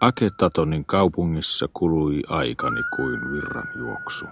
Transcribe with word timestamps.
Aketatonin 0.00 0.84
kaupungissa 0.84 1.68
kului 1.72 2.22
aikani 2.28 2.82
kuin 2.96 3.32
virran 3.32 3.68
juoksu. 3.78 4.26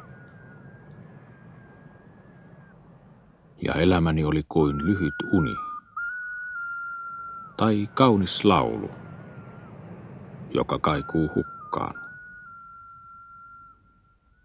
Ja 3.62 3.74
elämäni 3.74 4.24
oli 4.24 4.42
kuin 4.48 4.86
lyhyt 4.86 5.14
uni. 5.32 5.54
Tai 7.56 7.88
kaunis 7.94 8.44
laulu, 8.44 8.90
joka 10.54 10.78
kaikuu 10.78 11.30
hukkaan. 11.34 11.94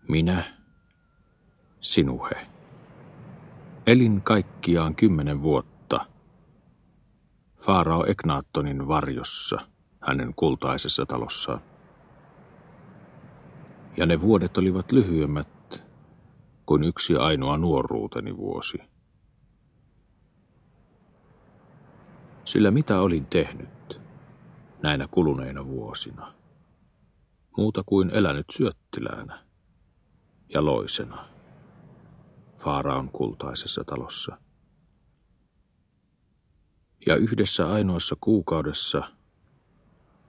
Minä, 0.08 0.44
sinuhe, 1.80 2.48
elin 3.88 4.22
kaikkiaan 4.22 4.96
kymmenen 4.96 5.42
vuotta. 5.42 6.06
Faarao 7.66 8.06
Eknaattonin 8.06 8.88
varjossa– 8.88 9.58
hänen 10.02 10.34
kultaisessa 10.36 11.06
talossaan. 11.06 11.62
Ja 13.98 14.06
ne 14.06 14.22
vuodet 14.22 14.58
olivat 14.58 14.92
lyhyemmät 14.92 15.84
kuin 16.66 16.84
yksi 16.84 17.16
ainoa 17.16 17.58
nuoruuteni 17.58 18.38
vuosi. 18.38 18.78
Sillä 22.46 22.72
mitä 22.72 23.02
olin 23.02 23.26
tehnyt 23.26 24.02
näinä 24.84 25.08
kuluneina 25.08 25.66
vuosina? 25.66 26.34
Muuta 27.58 27.84
kuin 27.86 28.10
elänyt 28.10 28.46
syöttiläänä 28.52 29.46
ja 30.54 30.66
loisena 30.66 31.26
Faaraon 32.58 33.10
kultaisessa 33.10 33.84
talossa. 33.84 34.38
Ja 37.08 37.16
yhdessä 37.16 37.72
ainoassa 37.72 38.16
kuukaudessa– 38.22 39.04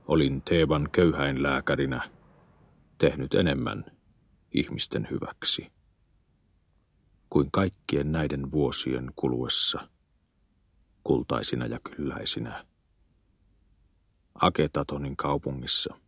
olin 0.09 0.43
Teeban 0.43 0.89
köyhäinlääkärinä 0.93 2.11
tehnyt 2.99 3.35
enemmän 3.35 3.85
ihmisten 4.53 5.09
hyväksi 5.11 5.73
kuin 7.31 7.51
kaikkien 7.51 8.13
näiden 8.13 8.51
vuosien 8.51 9.13
kuluessa 9.17 9.89
kultaisina 11.05 11.67
ja 11.67 11.81
kylläisinä 11.81 12.65
Aketatonin 14.35 15.17
kaupungissa. 15.17 16.02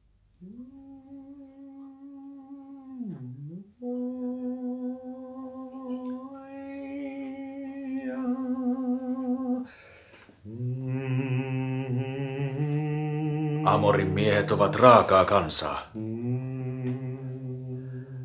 Amorin 13.84 14.10
miehet 14.10 14.52
ovat 14.52 14.76
raakaa 14.76 15.24
kansaa. 15.24 15.82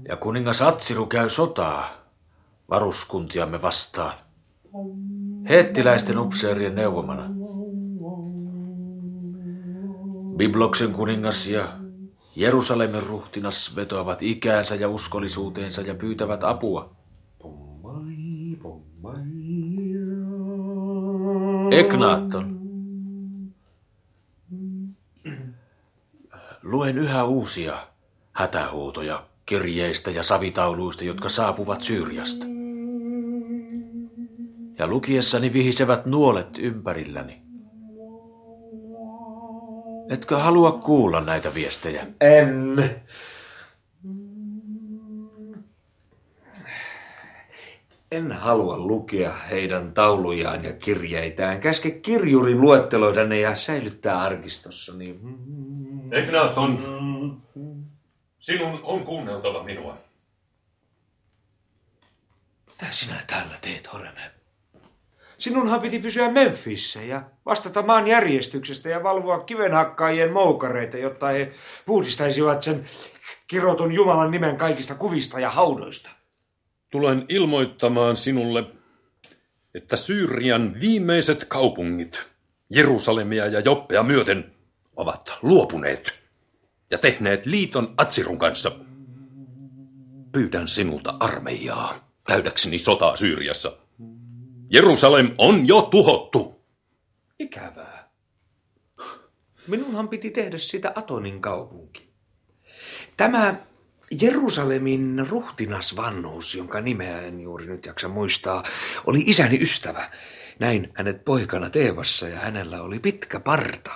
Ja 0.07 0.15
kuningas 0.15 0.61
Atsiru 0.61 1.05
käy 1.05 1.29
sotaa 1.29 1.89
varuskuntiamme 2.69 3.61
vastaan. 3.61 4.13
Hettiläisten 5.49 6.19
upseerien 6.19 6.75
neuvomana. 6.75 7.29
Bibloksen 10.37 10.93
kuningas 10.93 11.47
ja 11.47 11.67
Jerusalemin 12.35 13.03
ruhtinas 13.03 13.75
vetoavat 13.75 14.23
ikäänsä 14.23 14.75
ja 14.75 14.89
uskollisuuteensa 14.89 15.81
ja 15.81 15.95
pyytävät 15.95 16.43
apua. 16.43 16.95
Eknaatton, 21.71 22.58
Luen 26.63 26.97
yhä 26.97 27.23
uusia 27.23 27.77
hätähuutoja 28.33 29.23
kirjeistä 29.45 30.11
ja 30.11 30.23
savitauluista, 30.23 31.03
jotka 31.03 31.29
saapuvat 31.29 31.81
Syyriasta. 31.81 32.45
Ja 34.77 34.87
lukiessani 34.87 35.53
vihisevät 35.53 36.05
nuolet 36.05 36.59
ympärilläni. 36.59 37.41
Etkö 40.09 40.37
halua 40.37 40.71
kuulla 40.71 41.21
näitä 41.21 41.53
viestejä? 41.53 42.07
En. 42.21 42.75
En 48.11 48.31
halua 48.31 48.77
lukea 48.77 49.31
heidän 49.31 49.93
taulujaan 49.93 50.63
ja 50.63 50.73
kirjeitään. 50.73 51.59
Käske 51.59 51.91
kirjuri 51.91 52.55
luetteloida 52.55 53.23
ne 53.23 53.39
ja 53.39 53.55
säilyttää 53.55 54.19
arkistossani. 54.19 55.19
Egnaton, 56.11 56.77
sinun 58.39 58.79
on 58.83 59.05
kuunneltava 59.05 59.63
minua. 59.63 59.97
Mitä 62.71 62.91
sinä 62.91 63.15
täällä 63.27 63.55
teet, 63.61 63.93
Horeme? 63.93 64.31
Sinunhan 65.37 65.81
piti 65.81 65.99
pysyä 65.99 66.31
Memphissä 66.31 67.01
ja 67.01 67.23
vastata 67.45 67.81
maan 67.81 68.07
järjestyksestä 68.07 68.89
ja 68.89 69.03
valvoa 69.03 69.39
kivenhakkaajien 69.39 70.33
moukareita, 70.33 70.97
jotta 70.97 71.27
he 71.27 71.51
puhdistaisivat 71.85 72.61
sen 72.61 72.85
kirotun 73.47 73.91
Jumalan 73.91 74.31
nimen 74.31 74.57
kaikista 74.57 74.95
kuvista 74.95 75.39
ja 75.39 75.49
haudoista. 75.49 76.18
Tulen 76.89 77.25
ilmoittamaan 77.29 78.17
sinulle, 78.17 78.63
että 79.73 79.95
Syyrian 79.95 80.79
viimeiset 80.79 81.45
kaupungit, 81.45 82.27
Jerusalemia 82.69 83.45
ja 83.45 83.59
Joppea 83.59 84.03
myöten, 84.03 84.51
ovat 84.95 85.37
luopuneet 85.41 86.19
ja 86.91 86.97
tehneet 86.97 87.45
liiton 87.45 87.93
Atsirun 87.97 88.37
kanssa. 88.37 88.71
Pyydän 90.31 90.67
sinulta 90.67 91.17
armeijaa 91.19 92.11
käydäkseni 92.27 92.77
sotaa 92.77 93.15
Syyriassa. 93.15 93.77
Jerusalem 94.71 95.35
on 95.37 95.67
jo 95.67 95.81
tuhottu. 95.81 96.61
Ikävää. 97.39 98.09
Minunhan 99.67 100.09
piti 100.09 100.31
tehdä 100.31 100.57
sitä 100.57 100.91
Atonin 100.95 101.41
kaupunki. 101.41 102.09
Tämä 103.17 103.68
Jerusalemin 104.21 105.27
ruhtinas 105.29 105.95
vanhuus, 105.95 106.55
jonka 106.55 106.81
nimeä 106.81 107.21
en 107.21 107.41
juuri 107.41 107.65
nyt 107.65 107.85
jaksa 107.85 108.07
muistaa, 108.07 108.63
oli 109.05 109.23
isäni 109.25 109.61
ystävä. 109.61 110.09
Näin 110.59 110.89
hänet 110.93 111.25
poikana 111.25 111.69
Teevassa 111.69 112.27
ja 112.27 112.39
hänellä 112.39 112.81
oli 112.81 112.99
pitkä 112.99 113.39
parta. 113.39 113.91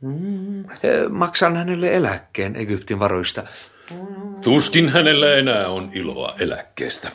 Mm, 0.00 0.64
maksan 1.10 1.56
hänelle 1.56 1.94
eläkkeen 1.94 2.56
Egyptin 2.56 2.98
varoista. 2.98 3.42
Tuskin 4.40 4.88
hänellä 4.88 5.34
enää 5.34 5.68
on 5.68 5.90
iloa 5.92 6.34
eläkkeestä. 6.38 7.12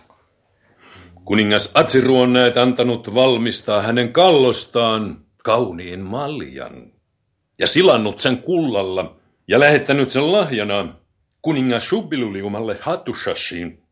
Kuningas 1.26 1.72
Atsiru 1.74 2.22
on 2.22 2.34
näet 2.34 2.58
antanut 2.58 3.16
valmistaa 3.16 3.82
hänen 3.82 4.14
kallostaan 4.14 5.26
kauniin 5.44 6.00
maljan 6.00 6.92
ja 7.60 7.68
silannut 7.68 8.20
sen 8.20 8.38
kullalla 8.38 9.16
ja 9.48 9.60
lähettänyt 9.60 10.12
sen 10.12 10.32
lahjana 10.32 10.99
kuningas 11.42 11.84
Shubiluliumalle 11.84 12.78
Hattushashiin 12.82 13.84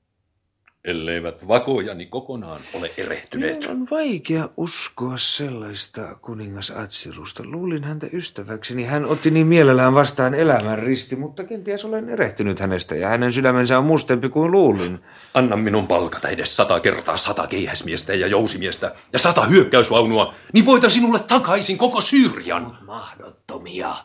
elleivät 0.87 1.47
vakojani 1.47 2.05
kokonaan 2.05 2.61
ole 2.73 2.91
erehtyneet. 2.97 3.59
Minun 3.59 3.81
on 3.81 3.87
vaikea 3.91 4.49
uskoa 4.57 5.17
sellaista 5.17 6.15
kuningas 6.21 6.71
Atsirusta. 6.71 7.43
Luulin 7.45 7.83
häntä 7.83 8.07
ystäväkseni. 8.13 8.83
Hän 8.83 9.05
otti 9.05 9.31
niin 9.31 9.47
mielellään 9.47 9.93
vastaan 9.93 10.33
elämän 10.33 10.79
risti, 10.79 11.15
mutta 11.15 11.43
kenties 11.43 11.85
olen 11.85 12.09
erehtynyt 12.09 12.59
hänestä 12.59 12.95
ja 12.95 13.07
hänen 13.07 13.33
sydämensä 13.33 13.77
on 13.77 13.85
mustempi 13.85 14.29
kuin 14.29 14.51
luulin. 14.51 14.99
Anna 15.33 15.57
minun 15.57 15.87
palkata 15.87 16.27
edes 16.27 16.55
sata 16.55 16.79
kertaa 16.79 17.17
sata 17.17 17.47
keihäsmiestä 17.47 18.13
ja 18.13 18.27
jousimiestä 18.27 18.95
ja 19.13 19.19
sata 19.19 19.41
hyökkäysvaunua, 19.41 20.33
niin 20.53 20.65
voita 20.65 20.89
sinulle 20.89 21.19
takaisin 21.19 21.77
koko 21.77 22.01
Syyrian. 22.01 22.77
Mahdottomia. 22.85 23.95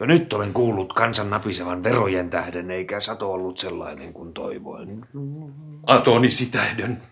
Jo 0.00 0.06
nyt 0.06 0.32
olen 0.32 0.52
kuullut 0.52 0.92
kansan 0.92 1.30
napisevan 1.30 1.82
verojen 1.82 2.30
tähden, 2.30 2.70
eikä 2.70 3.00
sato 3.00 3.32
ollut 3.32 3.58
sellainen 3.58 4.12
kuin 4.12 4.32
toivoin. 4.32 5.06
Atonisi 5.86 6.46
tähden, 6.50 7.02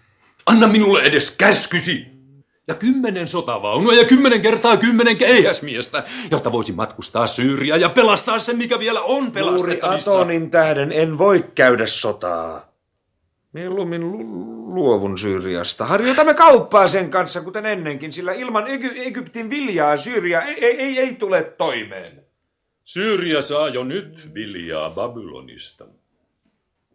anna 0.46 0.68
minulle 0.68 1.02
edes 1.02 1.30
käskysi. 1.30 2.06
Ja 2.68 2.74
kymmenen 2.74 3.28
sotavaunua 3.28 3.92
ja 3.94 4.04
kymmenen 4.04 4.40
kertaa 4.42 4.76
kymmenen 4.76 5.16
keihäsmiestä, 5.16 6.04
jotta 6.30 6.52
voisin 6.52 6.76
matkustaa 6.76 7.26
Syyriä 7.26 7.76
ja 7.76 7.88
pelastaa 7.88 8.38
sen, 8.38 8.56
mikä 8.56 8.78
vielä 8.78 9.00
on 9.02 9.32
pelastettavissa. 9.32 10.10
Juuri 10.10 10.22
Atonin 10.22 10.50
tähden 10.50 10.92
en 10.92 11.18
voi 11.18 11.44
käydä 11.54 11.86
sotaa. 11.86 12.68
Mieluummin 13.52 14.12
lu- 14.12 14.74
luovun 14.74 15.18
Syyriasta. 15.18 15.86
Harjoitamme 15.86 16.34
kauppaa 16.34 16.88
sen 16.88 17.10
kanssa, 17.10 17.40
kuten 17.40 17.66
ennenkin, 17.66 18.12
sillä 18.12 18.32
ilman 18.32 18.64
Egy- 18.66 19.06
Egyptin 19.06 19.50
viljaa 19.50 19.96
Syyria 19.96 20.42
ei, 20.42 20.64
ei, 20.64 20.80
ei, 20.80 20.98
ei 20.98 21.14
tule 21.14 21.42
toimeen. 21.42 22.23
Syyria 22.84 23.42
saa 23.42 23.68
jo 23.68 23.84
nyt 23.84 24.34
viljaa 24.34 24.90
Babylonista. 24.90 25.86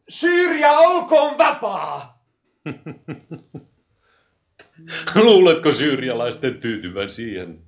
Syyria 0.09 0.71
olkoon 0.71 1.37
vapaa! 1.37 2.25
Luuletko 5.23 5.71
syyrialaisten 5.71 6.59
tyytyvän 6.59 7.09
siihen? 7.09 7.61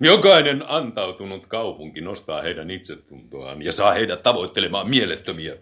Jokainen 0.00 0.64
antautunut 0.68 1.46
kaupunki 1.46 2.00
nostaa 2.00 2.42
heidän 2.42 2.70
itsetuntoaan 2.70 3.62
ja 3.62 3.72
saa 3.72 3.92
heidät 3.92 4.22
tavoittelemaan 4.22 4.90
mielettömiä. 4.90 5.56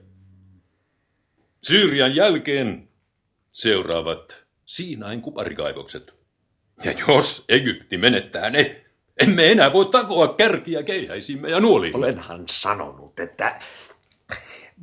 Syyrian 1.62 2.14
jälkeen 2.14 2.88
seuraavat 3.50 4.44
Siinain 4.66 5.22
kuparikaivokset. 5.22 6.14
Ja 6.84 6.92
jos 7.08 7.44
Egypti 7.48 7.98
menettää 7.98 8.50
ne, 8.50 8.84
emme 9.20 9.52
enää 9.52 9.72
voi 9.72 9.86
takoa 9.86 10.28
kärkiä 10.28 10.82
keihäisimme 10.82 11.50
ja 11.50 11.60
nuoliin. 11.60 11.96
Olenhan 11.96 12.44
sanonut, 12.50 13.20
että 13.20 13.60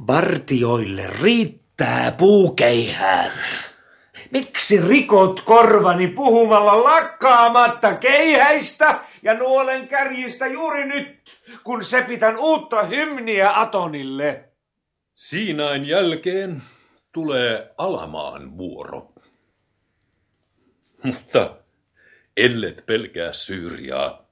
vartioille 0.07 1.09
riittää 1.21 2.11
puukeihät. 2.11 3.31
Miksi 4.31 4.81
rikot 4.87 5.41
korvani 5.41 6.07
puhumalla 6.07 6.83
lakkaamatta 6.83 7.95
keihäistä 7.95 8.99
ja 9.23 9.33
nuolen 9.33 9.87
kärjistä 9.87 10.47
juuri 10.47 10.85
nyt, 10.85 11.21
kun 11.63 11.83
sepitän 11.83 12.37
uutta 12.37 12.83
hymniä 12.83 13.59
Atonille? 13.61 14.49
Siinain 15.15 15.85
jälkeen 15.85 16.61
tulee 17.13 17.73
Alamaan 17.77 18.57
vuoro. 18.57 19.13
Mutta 21.03 21.55
ellet 22.37 22.85
pelkää 22.85 23.33
Syyriaa, 23.33 24.26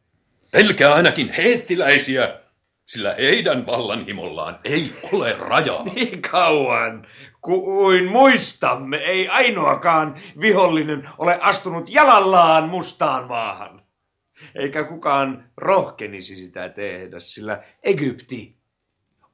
pelkää 0.55 0.93
ainakin 0.93 1.33
heettiläisiä, 1.33 2.39
sillä 2.85 3.13
heidän 3.13 3.65
vallanhimollaan 3.65 4.59
ei 4.63 4.93
ole 5.11 5.35
rajaa. 5.39 5.83
Niin 5.95 6.21
kauan 6.21 7.07
kuin 7.41 8.05
muistamme, 8.05 8.97
ei 8.97 9.27
ainoakaan 9.27 10.21
vihollinen 10.41 11.09
ole 11.17 11.39
astunut 11.41 11.89
jalallaan 11.89 12.69
mustaan 12.69 13.27
maahan. 13.27 13.85
Eikä 14.55 14.83
kukaan 14.83 15.51
rohkenisi 15.57 16.35
sitä 16.35 16.69
tehdä, 16.69 17.19
sillä 17.19 17.63
Egypti 17.83 18.57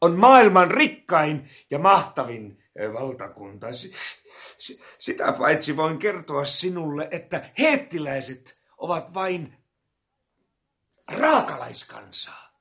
on 0.01 0.15
maailman 0.15 0.71
rikkain 0.71 1.49
ja 1.71 1.79
mahtavin 1.79 2.63
valtakunta. 2.93 3.67
Sitä 4.99 5.31
paitsi 5.31 5.77
voin 5.77 5.99
kertoa 5.99 6.45
sinulle, 6.45 7.07
että 7.11 7.49
heettiläiset 7.59 8.57
ovat 8.77 9.13
vain 9.13 9.60
raakalaiskansaa, 11.17 12.51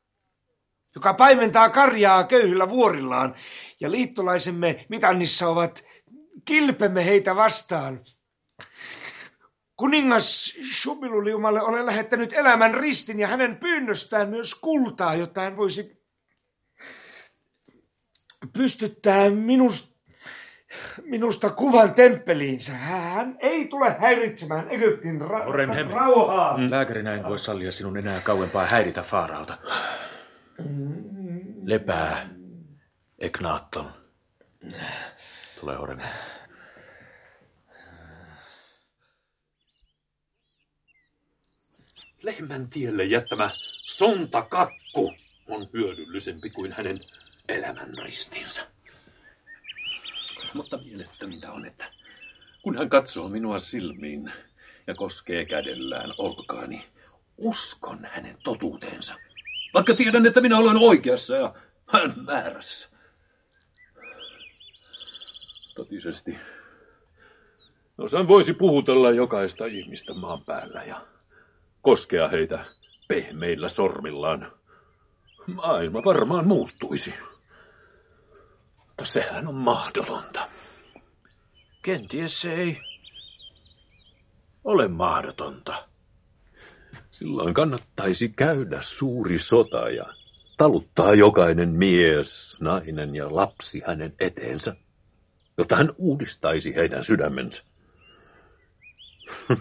joka 0.94 1.14
paimentaa 1.14 1.70
karjaa 1.70 2.24
köyhillä 2.24 2.68
vuorillaan, 2.68 3.34
ja 3.80 3.90
liittolaisemme 3.90 4.86
Mitannissa 4.88 5.48
ovat 5.48 5.84
kilpemme 6.44 7.06
heitä 7.06 7.36
vastaan. 7.36 8.00
Kuningas 9.76 10.54
Shubiluliumalle 10.80 11.62
olen 11.62 11.86
lähettänyt 11.86 12.32
elämän 12.32 12.74
ristin 12.74 13.20
ja 13.20 13.28
hänen 13.28 13.56
pyynnöstään 13.56 14.28
myös 14.28 14.54
kultaa, 14.54 15.14
jotta 15.14 15.40
hän 15.40 15.56
voisi 15.56 16.00
pystyttää 18.52 19.30
minusta 19.30 19.99
minusta 21.04 21.50
kuvan 21.50 21.94
temppeliinsä. 21.94 22.72
Hän 22.72 23.36
ei 23.40 23.68
tule 23.68 23.96
häiritsemään 23.98 24.70
Egyptin 24.70 25.20
ra- 25.20 25.92
rauhaa. 25.92 26.58
Mm. 26.58 26.70
Lääkärinä 26.70 27.14
en 27.14 27.24
voi 27.24 27.38
sallia 27.38 27.72
sinun 27.72 27.96
enää 27.96 28.20
kauempaa 28.20 28.66
häiritä 28.66 29.02
Faaralta. 29.02 29.58
Lepää, 31.64 32.28
Eknaatton. 33.18 33.92
Tule 35.60 35.76
Horemme. 35.76 36.04
Lehmän 42.22 42.68
tielle 42.68 43.04
jättämä 43.04 43.50
sontakakku 43.84 45.14
on 45.48 45.68
hyödyllisempi 45.74 46.50
kuin 46.50 46.72
hänen 46.72 47.00
elämän 47.48 47.94
ristinsä. 48.02 48.60
Mutta 50.54 50.78
mielettömintä 50.84 51.52
on, 51.52 51.66
että 51.66 51.84
kun 52.62 52.78
hän 52.78 52.88
katsoo 52.88 53.28
minua 53.28 53.58
silmiin 53.58 54.32
ja 54.86 54.94
koskee 54.94 55.44
kädellään 55.44 56.14
olkaani, 56.18 56.84
uskon 57.38 58.04
hänen 58.04 58.38
totuuteensa. 58.44 59.14
Vaikka 59.74 59.94
tiedän, 59.94 60.26
että 60.26 60.40
minä 60.40 60.58
olen 60.58 60.76
oikeassa 60.76 61.36
ja 61.36 61.54
hän 61.86 62.26
väärässä. 62.26 62.88
Totisesti. 65.74 66.38
Jos 67.98 68.12
hän 68.12 68.28
voisi 68.28 68.54
puhutella 68.54 69.10
jokaista 69.10 69.66
ihmistä 69.66 70.14
maan 70.14 70.44
päällä 70.44 70.84
ja 70.84 71.06
koskea 71.82 72.28
heitä 72.28 72.64
pehmeillä 73.08 73.68
sormillaan, 73.68 74.52
maailma 75.46 76.04
varmaan 76.04 76.46
muuttuisi. 76.46 77.14
Mutta 79.00 79.12
sehän 79.12 79.48
on 79.48 79.54
mahdotonta. 79.54 80.48
Kenties 81.82 82.40
se 82.40 82.54
ei 82.54 82.78
ole 84.64 84.88
mahdotonta. 84.88 85.88
Silloin 87.10 87.54
kannattaisi 87.54 88.28
käydä 88.28 88.80
suuri 88.80 89.38
sota 89.38 89.90
ja 89.90 90.04
taluttaa 90.56 91.14
jokainen 91.14 91.68
mies, 91.68 92.60
nainen 92.60 93.14
ja 93.14 93.34
lapsi 93.34 93.82
hänen 93.86 94.14
eteensä, 94.20 94.76
jotta 95.58 95.76
hän 95.76 95.92
uudistaisi 95.98 96.74
heidän 96.74 97.04
sydämensä. 97.04 97.62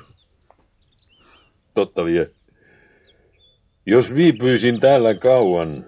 Totta 1.74 2.06
vie. 2.06 2.32
Jos 3.86 4.16
viipyisin 4.16 4.80
täällä 4.80 5.14
kauan, 5.14 5.86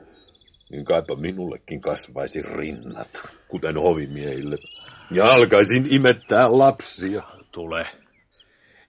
niin 0.71 0.85
kaipa 0.85 1.15
minullekin 1.15 1.81
kasvaisi 1.81 2.41
rinnat, 2.41 3.21
kuten 3.47 3.75
hovimiehille, 3.77 4.57
ja 5.11 5.25
alkaisin 5.25 5.93
imettää 5.93 6.57
lapsia. 6.57 7.23
Tule. 7.51 7.87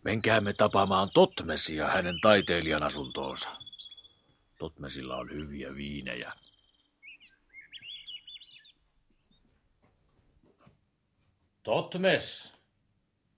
Menkäämme 0.04 0.52
tapaamaan 0.52 1.11
Totmesia 1.14 1.88
hänen 1.88 2.21
taiteilijan 2.21 2.83
asuntoonsa. 2.83 3.50
Totmesilla 4.59 5.16
on 5.16 5.30
hyviä 5.30 5.75
viinejä. 5.75 6.33
Totmes, 11.62 12.54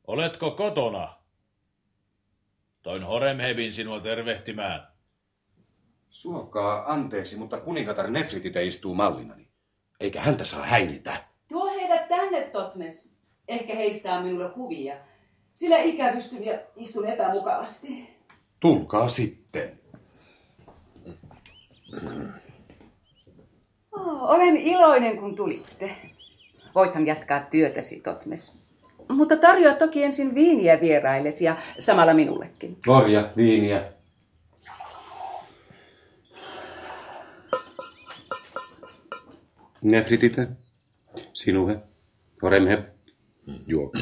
oletko 0.07 0.51
kotona? 0.51 1.15
Toin 2.83 3.03
Horemhebin 3.03 3.73
sinua 3.73 4.01
tervehtimään. 4.01 4.94
Suokaa 6.15 6.93
anteeksi, 6.93 7.37
mutta 7.37 7.61
kuningatar 7.61 8.11
Nefritite 8.11 8.65
istuu 8.65 8.95
mallinani. 8.95 9.49
Eikä 10.01 10.21
häntä 10.21 10.45
saa 10.45 10.63
häiritä. 10.63 11.17
Tuo 11.49 11.67
heidät 11.67 12.09
tänne, 12.09 12.41
Totmes. 12.41 13.13
Ehkä 13.49 13.75
heistä 13.75 14.15
on 14.15 14.23
minulle 14.25 14.51
kuvia. 14.51 14.95
Sillä 15.55 15.79
ikävystyn 15.79 16.45
ja 16.45 16.59
istun 16.77 17.09
epämukavasti. 17.09 18.17
Tulkaa 18.61 19.09
sitten. 19.09 19.81
Oh, 23.93 24.23
olen 24.23 24.57
iloinen, 24.57 25.19
kun 25.19 25.37
tulitte. 25.37 25.91
Voithan 26.75 27.07
jatkaa 27.07 27.41
työtäsi, 27.41 28.01
Totmes. 28.01 28.65
Mutta 29.09 29.37
tarjoa 29.37 29.75
toki 29.75 30.05
ensin 30.05 30.35
viiniä 30.35 30.81
vieraillesi 30.81 31.45
ja 31.45 31.57
samalla 31.79 32.15
minullekin. 32.15 32.77
Korja, 32.87 33.31
viiniä. 33.37 33.93
Nefritite, 39.85 40.49
sinuhe, 41.33 41.77
Horemheb, 42.43 42.85
juo. 43.67 43.93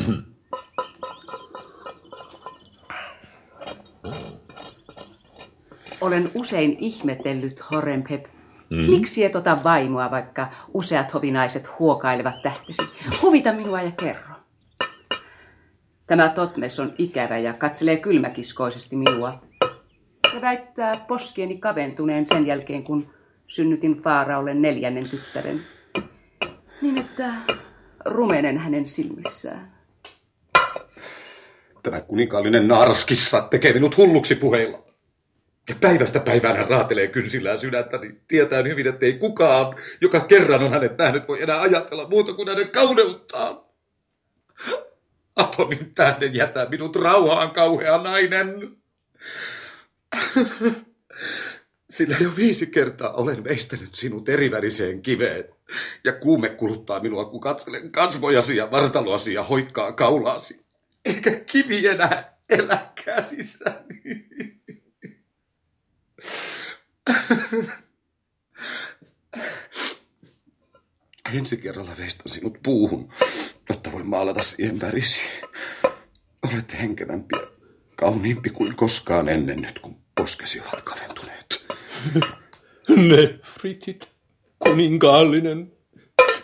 Olen 6.01 6.31
usein 6.35 6.77
ihmetellyt, 6.81 7.61
Horemheb, 7.71 8.25
mm. 8.71 8.77
miksi 8.77 9.25
et 9.25 9.37
ota 9.37 9.65
vaimoa, 9.65 10.11
vaikka 10.11 10.53
useat 10.75 11.15
hovinaiset 11.15 11.79
huokailevat 11.79 12.43
tähtesi. 12.43 12.83
Huvita 13.23 13.53
minua 13.53 13.83
ja 13.83 13.93
kerro. 14.03 14.35
Tämä 16.07 16.29
Totmes 16.29 16.81
on 16.81 16.95
ikävä 16.99 17.39
ja 17.39 17.53
katselee 17.53 17.97
kylmäkiskoisesti 17.97 18.97
minua. 18.97 19.41
Ja 20.35 20.41
väittää 20.41 21.05
poskieni 21.09 21.59
kaventuneen 21.59 22.27
sen 22.27 22.47
jälkeen, 22.47 22.85
kun 22.85 23.22
synnytin 23.53 24.03
Faaraolle 24.03 24.55
neljännen 24.55 25.09
tyttären. 25.09 25.61
Niin, 26.83 27.01
että 27.01 27.33
rumenen 28.05 28.59
hänen 28.59 28.87
silmissään. 28.87 29.73
Tämä 31.83 32.01
kuninkaallinen 32.01 32.69
narskissa 32.69 33.41
tekee 33.41 33.73
minut 33.73 33.97
hulluksi 33.97 34.35
puheilla. 34.35 34.85
Ja 35.69 35.75
päivästä 35.81 36.21
päivään 36.21 36.57
hän 36.57 36.69
raatelee 36.69 37.07
kynsillään 37.07 37.59
sydäntä, 37.59 37.99
niin 37.99 38.21
tietää 38.29 38.63
hyvin, 38.63 38.87
että 38.87 39.07
ei 39.07 39.13
kukaan, 39.13 39.77
joka 40.01 40.21
kerran 40.21 40.63
on 40.63 40.71
hänet 40.71 40.99
nähnyt, 40.99 41.29
voi 41.29 41.43
enää 41.43 41.61
ajatella 41.61 42.09
muuta 42.09 42.33
kuin 42.33 42.49
hänen 42.49 42.71
kauneuttaan. 42.71 43.61
Atonin 45.37 45.95
tähden 45.95 46.35
jätä 46.35 46.67
minut 46.71 46.97
rauhaan, 46.97 47.51
kauhea 47.51 47.99
nainen. 47.99 48.77
Sillä 51.93 52.17
jo 52.21 52.37
viisi 52.37 52.67
kertaa 52.67 53.13
olen 53.13 53.45
veistänyt 53.45 53.95
sinut 53.95 54.29
eriväriseen 54.29 55.03
kiveen. 55.03 55.45
Ja 56.05 56.13
kuume 56.13 56.49
kuluttaa 56.49 57.01
minua, 57.01 57.25
kun 57.25 57.41
katselen 57.41 57.93
kasvojasi 57.93 58.57
ja 58.57 58.71
vartaloasi 58.71 59.35
ja 59.35 59.43
hoikkaa 59.43 59.93
kaulaasi. 59.93 60.65
Eikä 61.05 61.31
kivi 61.31 61.87
enää 61.87 62.39
elä 62.49 62.93
käsissäni. 63.05 64.29
Ensi 71.35 71.57
kerralla 71.57 71.97
veistän 71.99 72.33
sinut 72.33 72.59
puuhun, 72.63 73.13
jotta 73.69 73.93
voin 73.93 74.07
maalata 74.07 74.43
siihen 74.43 74.81
värisi. 74.81 75.23
Olet 76.53 76.81
henkevämpi 76.81 77.37
ja 77.39 77.47
kauniimpi 77.97 78.51
kuin 78.51 78.77
koskaan 78.77 79.29
ennen 79.29 79.61
nyt, 79.61 79.79
kun 79.79 79.97
poskesi 80.15 80.61
ovat 80.61 80.83
kaventuneet. 80.83 81.42
Ne 82.97 83.39
fritit, 83.43 84.11
kuninkaallinen. 84.59 85.73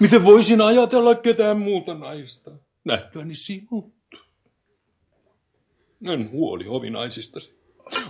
Miten 0.01 0.25
voisin 0.25 0.61
ajatella 0.61 1.15
ketään 1.15 1.59
muuta 1.59 1.95
naista? 1.95 2.51
Nähtyäni 2.85 3.35
sinut. 3.35 3.95
En 6.07 6.31
huoli 6.31 6.65
ovinaisistasi. 6.69 7.59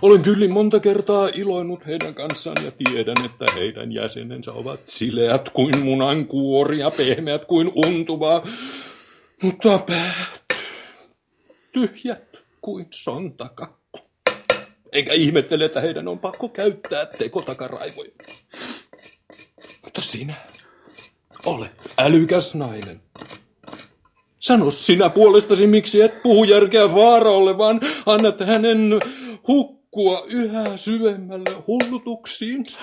Olen 0.01 0.21
kyllä 0.21 0.47
monta 0.47 0.79
kertaa 0.79 1.27
iloinut 1.27 1.85
heidän 1.85 2.15
kanssaan 2.15 2.65
ja 2.65 2.71
tiedän, 2.71 3.25
että 3.25 3.45
heidän 3.55 3.91
jäsenensä 3.91 4.53
ovat 4.53 4.87
sileät 4.87 5.49
kuin 5.49 5.83
munan 5.83 6.25
kuori 6.25 6.79
ja 6.79 6.91
pehmeät 6.91 7.45
kuin 7.45 7.71
untuvaa. 7.75 8.47
Mutta 9.43 9.77
päät 9.77 10.43
tyhjät 11.71 12.37
kuin 12.61 12.87
sontakakku. 12.91 13.78
Enkä 14.91 15.13
ihmettele, 15.13 15.65
että 15.65 15.81
heidän 15.81 16.07
on 16.07 16.19
pakko 16.19 16.49
käyttää 16.49 17.05
tekotakaraivoja. 17.05 18.11
Mutta 19.83 20.01
sinä, 20.01 20.35
ole 21.45 21.71
älykäs 21.97 22.55
nainen. 22.55 23.01
Sano 24.39 24.71
sinä 24.71 25.09
puolestasi, 25.09 25.67
miksi 25.67 26.01
et 26.01 26.23
puhu 26.23 26.43
järkeä 26.43 26.93
vaaraolle, 26.93 27.57
vaan 27.57 27.81
annat 28.05 28.39
hänen 28.39 28.99
hukkua 29.47 30.23
yhä 30.27 30.77
syvemmälle 30.77 31.63
hullutuksiinsa. 31.67 32.81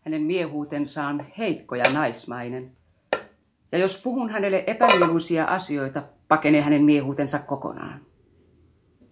Hänen 0.00 0.22
miehuutensa 0.22 1.06
on 1.06 1.26
heikko 1.38 1.74
ja 1.74 1.84
naismainen. 1.92 2.72
Ja 3.72 3.78
jos 3.78 4.00
puhun 4.02 4.30
hänelle 4.30 4.64
epämieluisia 4.66 5.44
asioita, 5.44 6.02
pakenee 6.28 6.60
hänen 6.60 6.82
miehuutensa 6.82 7.38
kokonaan. 7.38 8.07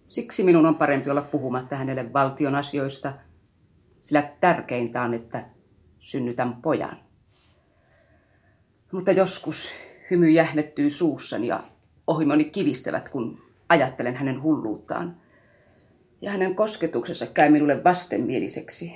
Siksi 0.07 0.43
minun 0.43 0.65
on 0.65 0.75
parempi 0.75 1.09
olla 1.09 1.21
puhumatta 1.21 1.75
hänelle 1.75 2.13
valtion 2.13 2.55
asioista, 2.55 3.13
sillä 4.01 4.23
tärkeintä 4.39 5.01
on, 5.01 5.13
että 5.13 5.45
synnytän 5.99 6.55
pojan. 6.55 6.99
Mutta 8.91 9.11
joskus 9.11 9.71
hymy 10.11 10.29
jähmettyy 10.29 10.89
suussani 10.89 11.47
ja 11.47 11.63
ohimoni 12.07 12.45
kivistävät, 12.45 13.09
kun 13.09 13.41
ajattelen 13.69 14.15
hänen 14.15 14.41
hulluuttaan. 14.41 15.15
Ja 16.21 16.31
hänen 16.31 16.55
kosketuksensa 16.55 17.25
käy 17.25 17.49
minulle 17.49 17.83
vastenmieliseksi, 17.83 18.93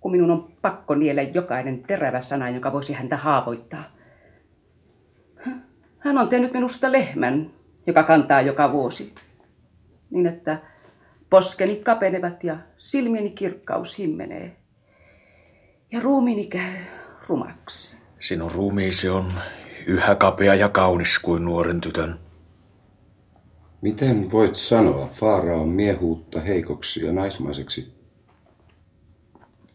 kun 0.00 0.12
minun 0.12 0.30
on 0.30 0.52
pakko 0.62 0.94
niellä 0.94 1.22
jokainen 1.22 1.82
terävä 1.82 2.20
sana, 2.20 2.50
joka 2.50 2.72
voisi 2.72 2.92
häntä 2.92 3.16
haavoittaa. 3.16 3.84
Hän 5.98 6.18
on 6.18 6.28
tehnyt 6.28 6.52
minusta 6.52 6.92
lehmän, 6.92 7.50
joka 7.86 8.02
kantaa 8.02 8.40
joka 8.40 8.72
vuosi, 8.72 9.14
niin 10.10 10.26
että 10.26 10.62
poskeni 11.30 11.76
kapenevat 11.76 12.44
ja 12.44 12.58
silmieni 12.78 13.30
kirkkaus 13.30 13.98
himmenee. 13.98 14.56
Ja 15.92 16.00
ruumiini 16.00 16.46
käy 16.46 16.74
rumaksi. 17.28 17.96
Sinun 18.20 18.50
ruumiisi 18.50 19.08
on 19.08 19.32
yhä 19.86 20.14
kapea 20.14 20.54
ja 20.54 20.68
kaunis 20.68 21.18
kuin 21.18 21.44
nuoren 21.44 21.80
tytön. 21.80 22.18
Miten 23.80 24.30
voit 24.30 24.56
sanoa 24.56 25.06
Faaraon 25.06 25.68
miehuutta 25.68 26.40
heikoksi 26.40 27.04
ja 27.06 27.12
naismaiseksi? 27.12 27.92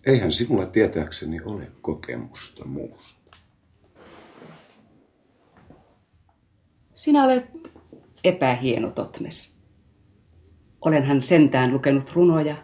Eihän 0.06 0.32
sinulla 0.32 0.66
tietääkseni 0.66 1.42
ole 1.42 1.72
kokemusta 1.82 2.66
muusta. 2.66 3.38
Sinä 6.96 7.24
olet 7.24 7.72
epähieno 8.24 8.92
Totmes. 8.92 9.53
Olenhan 10.86 11.22
sentään 11.22 11.74
lukenut 11.74 12.12
runoja 12.13 12.56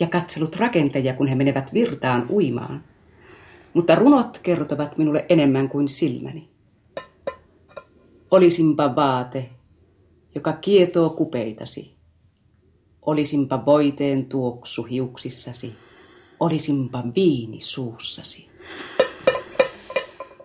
ja 0.00 0.06
katsellut 0.06 0.56
rakenteja, 0.56 1.14
kun 1.14 1.26
he 1.26 1.34
menevät 1.34 1.74
virtaan 1.74 2.26
uimaan. 2.30 2.84
Mutta 3.74 3.94
runot 3.94 4.38
kertovat 4.42 4.98
minulle 4.98 5.26
enemmän 5.28 5.68
kuin 5.68 5.88
silmäni. 5.88 6.48
Olisinpa 8.30 8.96
vaate, 8.96 9.50
joka 10.34 10.52
kietoo 10.52 11.10
kupeitasi. 11.10 11.94
Olisinpa 13.02 13.66
voiteen 13.66 14.26
tuoksu 14.26 14.82
hiuksissasi. 14.82 15.74
Olisinpa 16.40 17.04
viini 17.14 17.60
suussasi. 17.60 18.48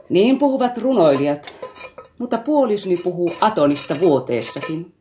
Niin 0.09 0.39
puhuvat 0.39 0.77
runoilijat, 0.77 1.53
mutta 2.17 2.37
puolisni 2.37 2.97
puhuu 2.97 3.31
Atonista 3.41 3.95
vuoteessakin. 3.99 4.94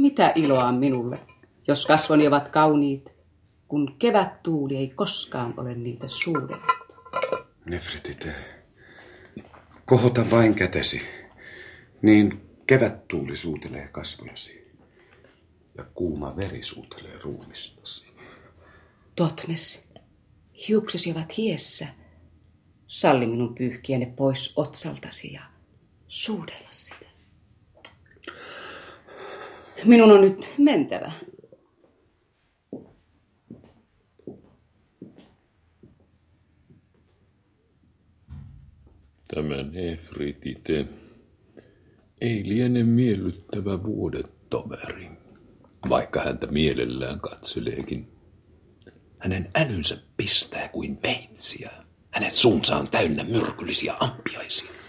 Mitä 0.00 0.32
iloa 0.34 0.64
on 0.64 0.74
minulle, 0.74 1.18
jos 1.68 1.86
kasvoni 1.86 2.26
ovat 2.26 2.48
kauniit, 2.48 3.12
kun 3.68 3.96
kevät 3.98 4.42
tuuli 4.42 4.76
ei 4.76 4.88
koskaan 4.88 5.54
ole 5.56 5.74
niitä 5.74 6.08
suudellut. 6.08 6.60
Nefritite, 7.70 8.34
kohota 9.84 10.30
vain 10.30 10.54
kätesi, 10.54 11.02
niin 12.02 12.40
kevät 12.66 13.08
tuuli 13.08 13.36
suutelee 13.36 13.88
kasvojasi 13.88 14.72
ja 15.78 15.84
kuuma 15.94 16.36
veri 16.36 16.62
suutelee 16.62 17.18
ruumistasi. 17.22 18.06
Totmes, 19.16 19.88
hiuksesi 20.68 21.10
ovat 21.10 21.36
hiessä. 21.36 21.86
Salli 22.86 23.26
minun 23.26 23.54
pyyhkiä 23.54 23.98
ne 23.98 24.06
pois 24.16 24.52
otsaltasi 24.56 25.32
ja 25.32 25.42
suudella 26.08 26.68
sitä. 26.70 27.10
Minun 29.84 30.10
on 30.12 30.20
nyt 30.20 30.54
mentävä. 30.58 31.12
Tämä 39.34 39.62
Nefritite 39.62 40.86
ei 42.20 42.48
liene 42.48 42.82
miellyttävä 42.82 43.84
vuodetoveri, 43.84 45.10
vaikka 45.88 46.22
häntä 46.22 46.46
mielellään 46.46 47.20
katseleekin. 47.20 48.08
Hänen 49.18 49.50
älynsä 49.54 49.98
pistää 50.16 50.68
kuin 50.68 50.98
veitsiä. 51.02 51.70
Hänen 52.10 52.34
suunsa 52.34 52.76
on 52.76 52.88
täynnä 52.88 53.24
myrkyllisiä 53.24 53.94
ampiaisia. 54.00 54.79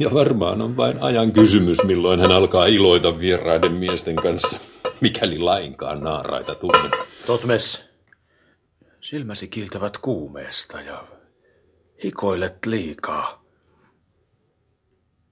Ja 0.00 0.10
varmaan 0.14 0.62
on 0.62 0.76
vain 0.76 1.02
ajan 1.02 1.32
kysymys, 1.32 1.78
milloin 1.86 2.20
hän 2.20 2.32
alkaa 2.32 2.66
iloita 2.66 3.18
vieraiden 3.18 3.72
miesten 3.72 4.16
kanssa, 4.16 4.60
mikäli 5.00 5.38
lainkaan 5.38 6.00
naaraita 6.00 6.54
tunne. 6.54 6.90
Totmes, 7.26 7.84
silmäsi 9.00 9.48
kiiltävät 9.48 9.98
kuumeesta 9.98 10.80
ja 10.80 11.04
hikoilet 12.04 12.66
liikaa. 12.66 13.44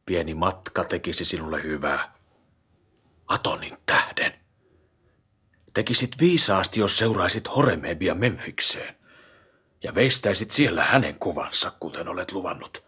Pieni 0.07 0.35
matka 0.35 0.85
tekisi 0.85 1.25
sinulle 1.25 1.63
hyvää. 1.63 2.15
Atonin 3.27 3.77
tähden. 3.87 4.33
Tekisit 5.75 6.11
viisaasti, 6.21 6.81
jos 6.81 6.99
seuraisit 6.99 7.49
Horemebia 7.57 8.15
Memfikseen 8.15 8.95
ja 9.83 9.95
veistäisit 9.95 10.51
siellä 10.51 10.85
hänen 10.85 11.19
kuvansa, 11.19 11.73
kuten 11.81 12.09
olet 12.09 12.33
luvannut. 12.33 12.88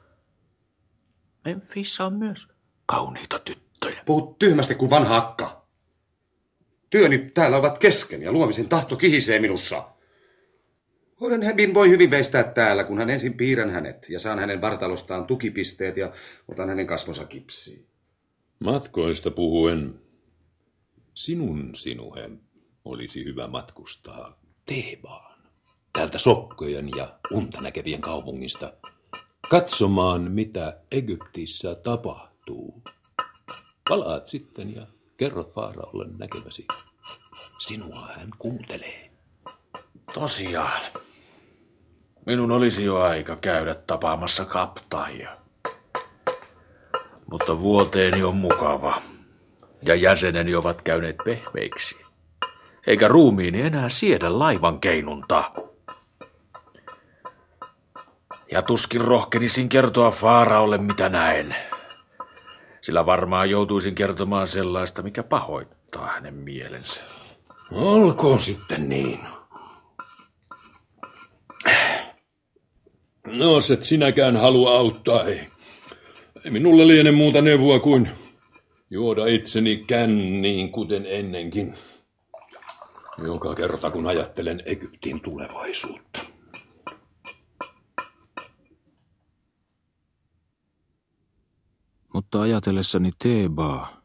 Memphis 1.45 2.01
on 2.01 2.15
myös 2.15 2.49
kauniita 2.87 3.39
tyttöjä. 3.39 4.03
Puhut 4.07 4.39
tyhmästi 4.39 4.75
kuin 4.75 4.91
vanha 4.91 5.17
akka. 5.17 5.67
Työni 6.91 7.19
täällä 7.19 7.57
ovat 7.57 7.79
kesken 7.79 8.23
ja 8.23 8.33
luomisen 8.33 8.69
tahto 8.69 8.97
kihisee 8.97 9.39
minussa. 9.39 9.89
Horenhebin 11.21 11.75
voi 11.75 11.91
hyvin 11.91 12.11
veistää 12.11 12.45
täällä, 12.45 12.85
kun 12.85 12.99
hän 12.99 13.11
ensin 13.11 13.35
piirrän 13.35 13.71
hänet 13.71 14.11
ja 14.11 14.19
saan 14.19 14.39
hänen 14.39 14.61
vartalostaan 14.61 15.27
tukipisteet 15.27 15.97
ja 15.97 16.13
otan 16.49 16.69
hänen 16.69 16.87
kasvonsa 16.87 17.27
kipsiin. 17.27 17.87
Matkoista 18.59 19.31
puhuen, 19.31 20.01
sinun 21.15 21.75
sinuhe 21.75 22.31
olisi 22.85 23.25
hyvä 23.25 23.49
matkustaa 23.49 24.41
Teebaan, 24.67 25.41
täältä 25.93 26.19
Sokkojen 26.19 26.91
ja 26.97 27.19
unta 27.31 27.61
näkevien 27.61 28.01
kaupungista, 28.01 28.73
katsomaan 29.49 30.31
mitä 30.31 30.81
Egyptissä 30.93 31.75
tapahtuu. 31.75 32.83
Palaat 33.89 34.27
sitten 34.27 34.75
ja 34.75 34.87
kerrot 35.17 35.55
Faaraolle 35.55 36.07
näkeväsi. 36.19 36.67
Sinua 37.59 38.09
hän 38.17 38.29
kuuntelee. 38.39 39.11
Tosiaan. 40.15 40.81
Minun 42.27 42.51
olisi 42.51 42.85
jo 42.85 42.99
aika 42.99 43.37
käydä 43.37 43.75
tapaamassa 43.75 44.45
kaptaajia. 44.45 45.37
Mutta 47.31 47.61
vuoteeni 47.61 48.23
on 48.23 48.37
mukava. 48.37 49.03
Ja 49.83 49.95
jäseneni 49.95 50.55
ovat 50.55 50.83
käyneet 50.83 51.17
pehmeiksi. 51.25 52.03
Eikä 52.87 53.09
ruumiini 53.09 53.61
enää 53.61 53.89
siedä 53.89 54.39
laivan 54.39 54.81
keinuntaa. 54.81 55.55
Ja 58.53 58.63
tuskin 58.63 59.01
rohkenisin 59.01 59.69
kertoa 59.69 60.11
Faaraolle 60.11 60.79
mitä 60.79 61.09
näen. 61.09 61.57
Sillä 62.81 63.07
varmaan 63.07 63.51
joutuisin 63.51 63.95
kertomaan 63.95 64.49
sellaista, 64.49 65.03
mikä 65.03 65.23
pahoittaa 65.23 66.07
hänen 66.07 66.35
mielensä. 66.35 67.01
Olkoon 67.73 68.41
sitten 68.41 68.89
niin. 68.89 69.21
No, 73.37 73.59
et 73.73 73.83
sinäkään 73.83 74.37
halua 74.37 74.79
auttaa, 74.79 75.25
ei. 75.25 75.41
Ei 76.45 76.51
minulle 76.51 76.87
liene 76.87 77.11
muuta 77.11 77.43
neuvoa 77.43 77.81
kuin 77.81 78.11
juoda 78.91 79.27
itseni 79.27 79.85
känniin, 79.87 80.73
kuten 80.73 81.07
ennenkin. 81.07 81.75
Joka 83.25 83.55
kerta, 83.55 83.91
kun 83.91 84.07
ajattelen 84.07 84.63
Egyptin 84.67 85.21
tulevaisuutta. 85.21 86.30
Mutta 92.15 92.41
ajatellessani 92.41 93.11
Teebaa 93.19 94.03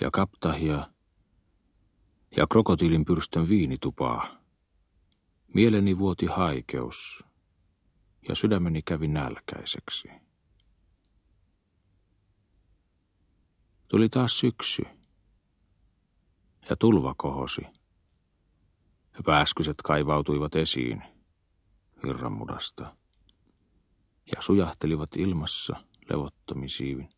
ja 0.00 0.10
Kaptahia 0.10 0.90
ja 2.36 2.46
krokotiilin 2.46 3.04
pyrstön 3.04 3.48
viinitupaa, 3.48 4.26
mieleni 5.54 5.98
vuoti 5.98 6.26
haikeus 6.26 7.24
ja 8.28 8.34
sydämeni 8.34 8.82
kävi 8.82 9.08
nälkäiseksi. 9.08 10.08
Tuli 13.88 14.08
taas 14.08 14.38
syksy 14.38 14.82
ja 16.70 16.76
tulva 16.76 17.14
kohosi 17.16 17.62
ja 19.14 19.22
pääskyset 19.24 19.76
kaivautuivat 19.84 20.54
esiin 20.54 21.02
virranmudasta 22.02 22.96
ja 24.36 24.42
sujahtelivat 24.42 25.16
ilmassa– 25.16 25.76
levottomisiivin. 26.10 27.10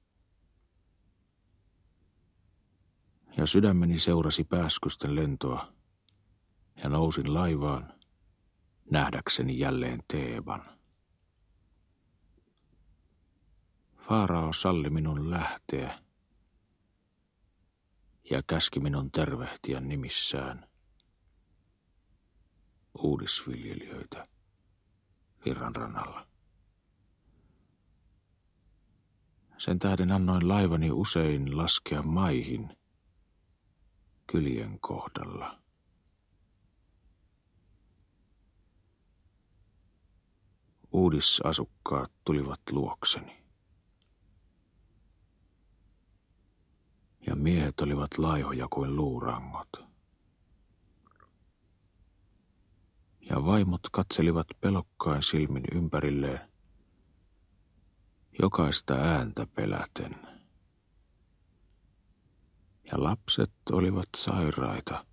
Ja 3.36 3.46
sydämeni 3.46 3.98
seurasi 3.98 4.44
pääskysten 4.44 5.16
lentoa 5.16 5.72
ja 6.82 6.88
nousin 6.88 7.34
laivaan 7.34 7.94
nähdäkseni 8.90 9.58
jälleen 9.58 10.02
Teeban. 10.08 10.78
Faarao 13.96 14.52
salli 14.52 14.90
minun 14.90 15.30
lähteä 15.30 15.98
ja 18.30 18.42
käski 18.46 18.80
minun 18.80 19.10
tervehtiä 19.10 19.80
nimissään 19.80 20.68
uudisviljelijöitä 22.98 24.26
virran 25.44 25.76
rannalla. 25.76 26.29
Sen 29.60 29.78
tähden 29.78 30.12
annoin 30.12 30.48
laivani 30.48 30.90
usein 30.90 31.56
laskea 31.56 32.02
maihin 32.02 32.76
kylien 34.26 34.80
kohdalla. 34.80 35.58
Uudisasukkaat 40.92 42.12
tulivat 42.24 42.60
luokseni. 42.70 43.42
Ja 47.26 47.36
miehet 47.36 47.80
olivat 47.80 48.18
laihoja 48.18 48.68
kuin 48.70 48.96
luurangot. 48.96 49.72
Ja 53.20 53.44
vaimot 53.44 53.82
katselivat 53.92 54.46
pelokkain 54.60 55.22
silmin 55.22 55.64
ympärilleen 55.74 56.49
jokaista 58.42 58.94
ääntä 58.94 59.46
peläten. 59.54 60.16
Ja 62.84 63.04
lapset 63.04 63.52
olivat 63.72 64.08
sairaita. 64.16 65.04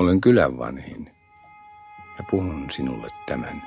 Olen 0.00 0.20
kylän 0.20 0.58
vanhin 0.58 1.10
ja 2.18 2.24
puhun 2.30 2.70
sinulle 2.70 3.08
tämän. 3.26 3.62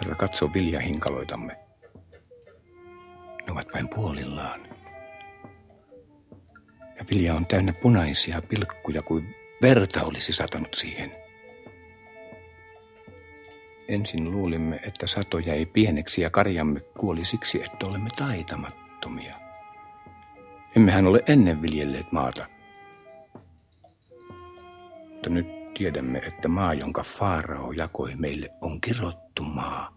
Herra, 0.00 0.14
katso 0.14 0.52
viljahinkaloitamme. 0.54 1.56
Ne 3.46 3.52
ovat 3.52 3.68
vain 3.74 3.88
puolillaan 3.94 4.73
vilja 7.10 7.34
on 7.34 7.46
täynnä 7.46 7.72
punaisia 7.72 8.42
pilkkuja 8.42 9.02
kuin 9.02 9.34
verta 9.62 10.02
olisi 10.02 10.32
satanut 10.32 10.74
siihen. 10.74 11.12
Ensin 13.88 14.30
luulimme, 14.30 14.80
että 14.86 15.06
sato 15.06 15.38
jäi 15.38 15.66
pieneksi 15.66 16.20
ja 16.20 16.30
karjamme 16.30 16.80
kuoli 16.80 17.24
siksi, 17.24 17.62
että 17.64 17.86
olemme 17.86 18.10
taitamattomia. 18.16 19.34
Emmehän 20.76 21.06
ole 21.06 21.22
ennen 21.28 21.62
viljelleet 21.62 22.12
maata. 22.12 22.46
Mutta 25.10 25.30
nyt 25.30 25.74
tiedämme, 25.74 26.18
että 26.18 26.48
maa, 26.48 26.74
jonka 26.74 27.02
Faarao 27.02 27.72
jakoi 27.72 28.16
meille, 28.16 28.50
on 28.60 28.80
kirottu 28.80 29.42
maa. 29.42 29.94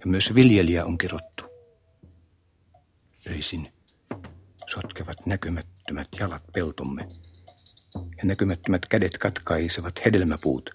Ja 0.00 0.06
myös 0.06 0.34
viljelijä 0.34 0.84
on 0.84 0.98
kirottu. 0.98 1.44
Öisin 3.30 3.73
sotkevat 4.74 5.26
näkymättömät 5.26 6.08
jalat 6.20 6.42
peltomme. 6.52 7.08
Ja 7.94 8.24
näkymättömät 8.24 8.86
kädet 8.86 9.18
katkaisevat 9.18 10.04
hedelmäpuut. 10.04 10.70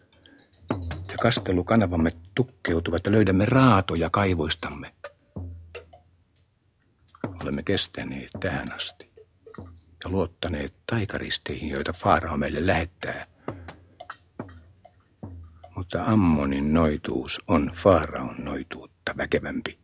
Ja 1.11 1.17
kastelukanavamme 1.21 2.11
tukkeutuvat 2.35 3.05
ja 3.05 3.11
löydämme 3.11 3.45
raatoja 3.45 4.09
kaivoistamme. 4.09 4.93
Olemme 7.41 7.63
kestäneet 7.63 8.29
tähän 8.39 8.71
asti 8.71 9.09
ja 10.03 10.09
luottaneet 10.09 10.73
taikaristeihin, 10.85 11.69
joita 11.69 11.93
Faarao 11.93 12.37
meille 12.37 12.67
lähettää. 12.67 13.25
Mutta 15.75 16.03
Ammonin 16.03 16.73
noituus 16.73 17.41
on 17.47 17.71
Faaraon 17.73 18.35
noituutta 18.37 19.17
väkevämpi. 19.17 19.79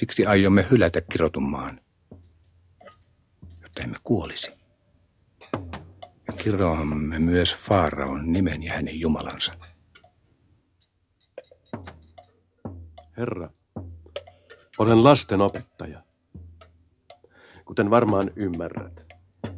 Siksi 0.00 0.26
aiomme 0.26 0.66
hylätä 0.70 1.00
kirotun 1.00 1.50
maan, 1.50 1.80
jotta 3.62 3.82
emme 3.82 3.96
kuolisi. 4.04 4.50
Ja 6.26 6.32
kiroamme 6.38 7.18
myös 7.18 7.56
Faaraon 7.56 8.32
nimen 8.32 8.62
ja 8.62 8.72
hänen 8.72 9.00
Jumalansa. 9.00 9.54
Herra, 13.16 13.50
olen 14.78 15.04
lasten 15.04 15.40
opettaja. 15.40 16.02
Kuten 17.64 17.90
varmaan 17.90 18.30
ymmärrät, 18.36 19.06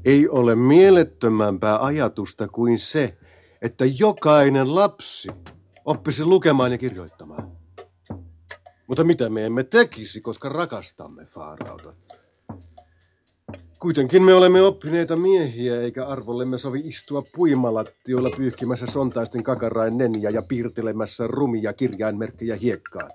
ei 0.05 0.29
ole 0.29 0.55
mielettömämpää 0.55 1.85
ajatusta 1.85 2.49
kuin 2.49 2.79
se, 2.79 3.19
että 3.61 3.85
jokainen 3.85 4.75
lapsi 4.75 5.29
oppisi 5.85 6.25
lukemaan 6.25 6.73
ja 6.73 6.79
kirjoittamaan. 6.79 7.52
Mutta 8.93 9.05
mitä 9.05 9.29
me 9.29 9.47
emme 9.47 9.65
tekisi, 9.65 10.21
koska 10.21 10.49
rakastamme 10.49 11.25
Faarauta? 11.25 11.95
Kuitenkin 13.79 14.23
me 14.23 14.35
olemme 14.35 14.63
oppineita 14.63 15.17
miehiä, 15.17 15.81
eikä 15.81 16.07
arvollemme 16.07 16.59
sovi 16.59 16.83
istua 16.85 17.23
puimalattioilla 17.37 18.31
pyyhkimässä 18.37 18.87
sontaisten 18.87 19.43
kakarain 19.43 19.99
neniä 19.99 20.31
ja 20.31 20.43
piirtelemässä 20.43 21.27
rumia 21.27 21.73
kirjainmerkkejä 21.73 22.57
hiekkaan. 22.57 23.11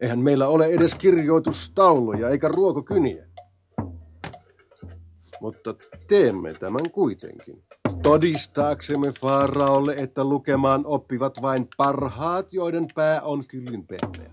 Eihän 0.00 0.18
meillä 0.18 0.48
ole 0.48 0.66
edes 0.66 0.94
kirjoitustauluja 0.94 2.28
eikä 2.28 2.48
ruokokyniä. 2.48 3.26
Mutta 5.40 5.74
teemme 6.08 6.54
tämän 6.54 6.90
kuitenkin. 6.90 7.64
Todistaaksemme 8.02 9.12
Faaraolle, 9.20 9.94
että 9.96 10.24
lukemaan 10.24 10.86
oppivat 10.86 11.42
vain 11.42 11.68
parhaat, 11.76 12.52
joiden 12.52 12.86
pää 12.94 13.22
on 13.22 13.46
kyllin 13.46 13.86
pehmeä. 13.86 14.30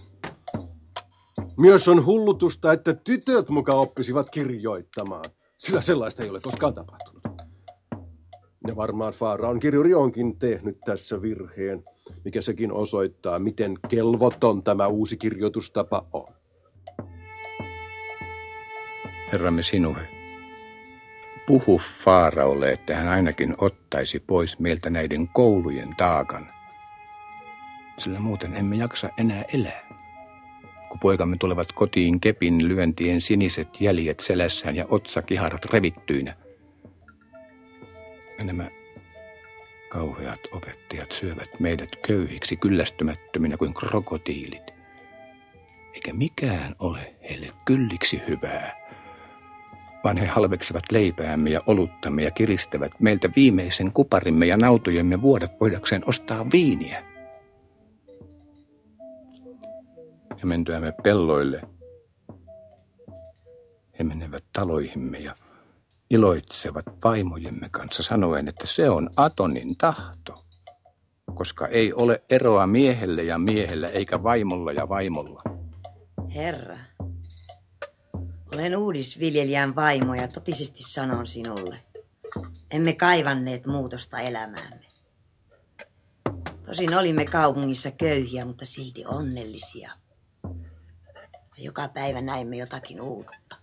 Myös 1.58 1.88
on 1.88 2.06
hullutusta, 2.06 2.74
että 2.74 2.94
tytöt 2.94 3.50
muka 3.50 3.74
oppisivat 3.74 4.30
kirjoittamaan, 4.30 5.26
sillä 5.58 5.82
sellaista 5.82 6.24
ei 6.24 6.30
ole 6.30 6.40
koskaan 6.40 6.74
tapahtunut. 6.74 7.24
Ja 8.68 8.76
varmaan 8.76 9.14
Faaraon 9.14 9.60
kirjuri 9.60 9.94
onkin 9.94 10.40
tehnyt 10.40 10.78
tässä 10.86 11.22
virheen, 11.22 11.84
mikä 12.26 12.42
sekin 12.42 12.72
osoittaa, 12.72 13.40
miten 13.40 13.78
kelvoton 13.90 14.64
tämä 14.64 14.88
uusi 14.88 15.18
kirjoitustapa 15.18 16.06
on. 16.14 16.28
Herramme 19.32 19.64
sinuhe, 19.64 20.08
puhu 21.48 21.78
Faaraolle, 22.04 22.72
että 22.72 22.96
hän 22.96 23.08
ainakin 23.08 23.56
ottaisi 23.58 24.20
pois 24.20 24.60
meiltä 24.60 24.90
näiden 24.90 25.28
koulujen 25.28 25.96
taakan. 25.98 26.48
Sillä 27.98 28.20
muuten 28.20 28.56
emme 28.56 28.76
jaksa 28.76 29.10
enää 29.18 29.44
elää. 29.54 29.88
Kun 30.90 31.00
poikamme 31.00 31.38
tulevat 31.40 31.72
kotiin 31.72 32.20
kepin 32.20 32.68
lyöntien 32.68 33.22
siniset 33.22 33.82
jäljet 33.82 34.20
selässään 34.20 34.76
ja 34.76 34.86
otsakiharat 34.90 35.66
revittyinä. 35.66 36.36
Ja 38.38 38.44
nämä 38.44 38.70
kauheat 39.90 40.40
opettajat 40.52 41.12
syövät 41.12 41.60
meidät 41.60 41.90
köyhiksi 42.08 42.56
kyllästymättöminä 42.56 43.58
kuin 43.58 43.74
krokotiilit. 43.74 44.64
Eikä 45.94 46.14
mikään 46.14 46.76
ole 46.80 47.16
heille 47.30 47.52
kylliksi 47.66 48.22
hyvää 48.28 48.88
vaan 50.08 50.18
he 50.18 50.26
halveksivat 50.26 50.84
leipäämme 50.92 51.50
ja 51.50 51.62
oluttamme 51.66 52.24
ja 52.24 52.32
kiristävät 52.32 52.92
meiltä 53.00 53.30
viimeisen 53.36 53.92
kuparimme 53.92 54.46
ja 54.46 54.58
nautojemme 54.58 55.22
vuodat 55.22 55.52
voidakseen 55.60 56.04
ostaa 56.06 56.52
viiniä. 56.52 57.04
Ja 60.40 60.46
mentyämme 60.46 60.94
pelloille, 61.04 61.62
he 64.00 64.04
menevät 64.04 64.44
taloihimme 64.54 65.20
ja 65.20 65.36
iloitsevat 66.10 66.86
vaimojemme 67.04 67.70
kanssa 67.70 68.04
sanoen, 68.04 68.48
että 68.48 68.68
se 68.68 68.90
on 68.90 69.10
Atonin 69.16 69.78
tahto, 69.78 70.46
koska 71.36 71.68
ei 71.68 71.94
ole 71.94 72.24
eroa 72.30 72.68
miehelle 72.68 73.24
ja 73.24 73.38
miehellä 73.38 73.88
eikä 73.88 74.24
vaimolla 74.24 74.72
ja 74.72 74.90
vaimolla. 74.90 75.42
Herra, 76.36 76.78
olen 78.54 78.78
uudisviljelijän 78.78 79.76
vaimo 79.76 80.14
ja 80.14 80.28
totisesti 80.28 80.84
sanon 80.84 81.28
sinulle. 81.28 81.80
Emme 82.72 82.94
kaivanneet 82.94 83.66
muutosta 83.66 84.20
elämäämme. 84.20 84.86
Tosin 86.66 86.98
olimme 86.98 87.26
kaupungissa 87.26 87.92
köyhiä, 87.92 88.46
mutta 88.46 88.66
silti 88.66 89.06
onnellisia. 89.06 89.92
Joka 91.58 91.88
päivä 91.88 92.22
näimme 92.22 92.58
jotakin 92.58 93.02
uutta. 93.02 93.56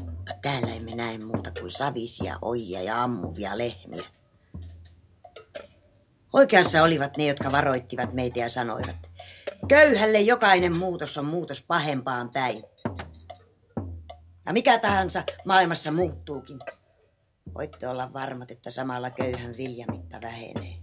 Mutta 0.00 0.34
täällä 0.42 0.74
emme 0.74 0.94
näe 0.94 1.18
muuta 1.18 1.50
kuin 1.60 1.70
savisia 1.70 2.38
ojia 2.42 2.82
ja 2.82 3.02
ammuvia 3.02 3.58
lehmiä. 3.58 4.04
Oikeassa 6.32 6.82
olivat 6.82 7.16
ne, 7.16 7.26
jotka 7.26 7.52
varoittivat 7.52 8.12
meitä 8.12 8.40
ja 8.40 8.48
sanoivat, 8.48 8.96
köyhälle 9.68 10.20
jokainen 10.20 10.76
muutos 10.76 11.18
on 11.18 11.24
muutos 11.24 11.62
pahempaan 11.62 12.30
päin. 12.30 12.64
Ja 14.46 14.52
mikä 14.52 14.78
tahansa 14.78 15.22
maailmassa 15.44 15.92
muuttuukin. 15.92 16.58
Voitte 17.54 17.88
olla 17.88 18.12
varmat, 18.12 18.50
että 18.50 18.70
samalla 18.70 19.10
köyhän 19.10 19.54
viljamitta 19.56 20.20
vähenee. 20.22 20.76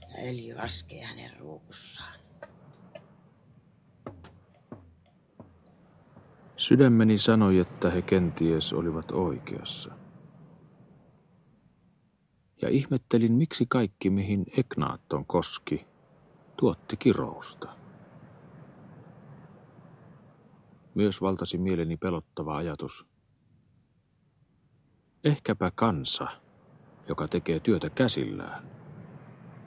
Ja 0.00 0.28
öljy 0.28 0.54
laskee 0.54 1.04
hänen 1.04 1.36
ruukussaan. 1.38 2.19
Sydämeni 6.60 7.18
sanoi, 7.18 7.58
että 7.58 7.90
he 7.90 8.02
kenties 8.02 8.72
olivat 8.72 9.10
oikeassa. 9.10 9.92
Ja 12.62 12.68
ihmettelin, 12.68 13.32
miksi 13.32 13.66
kaikki, 13.68 14.10
mihin 14.10 14.46
Eknaatton 14.56 15.26
koski, 15.26 15.86
tuotti 16.56 16.96
kirousta. 16.96 17.68
Myös 20.94 21.22
valtasi 21.22 21.58
mieleni 21.58 21.96
pelottava 21.96 22.56
ajatus. 22.56 23.06
Ehkäpä 25.24 25.72
kansa, 25.74 26.28
joka 27.08 27.28
tekee 27.28 27.60
työtä 27.60 27.90
käsillään, 27.90 28.70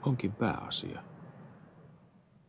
onkin 0.02 0.32
pääasia. 0.32 1.04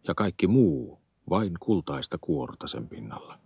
Ja 0.07 0.15
kaikki 0.15 0.47
muu 0.47 1.01
vain 1.29 1.53
kultaista 1.59 2.17
kuorta 2.21 2.67
sen 2.67 2.87
pinnalla. 2.87 3.44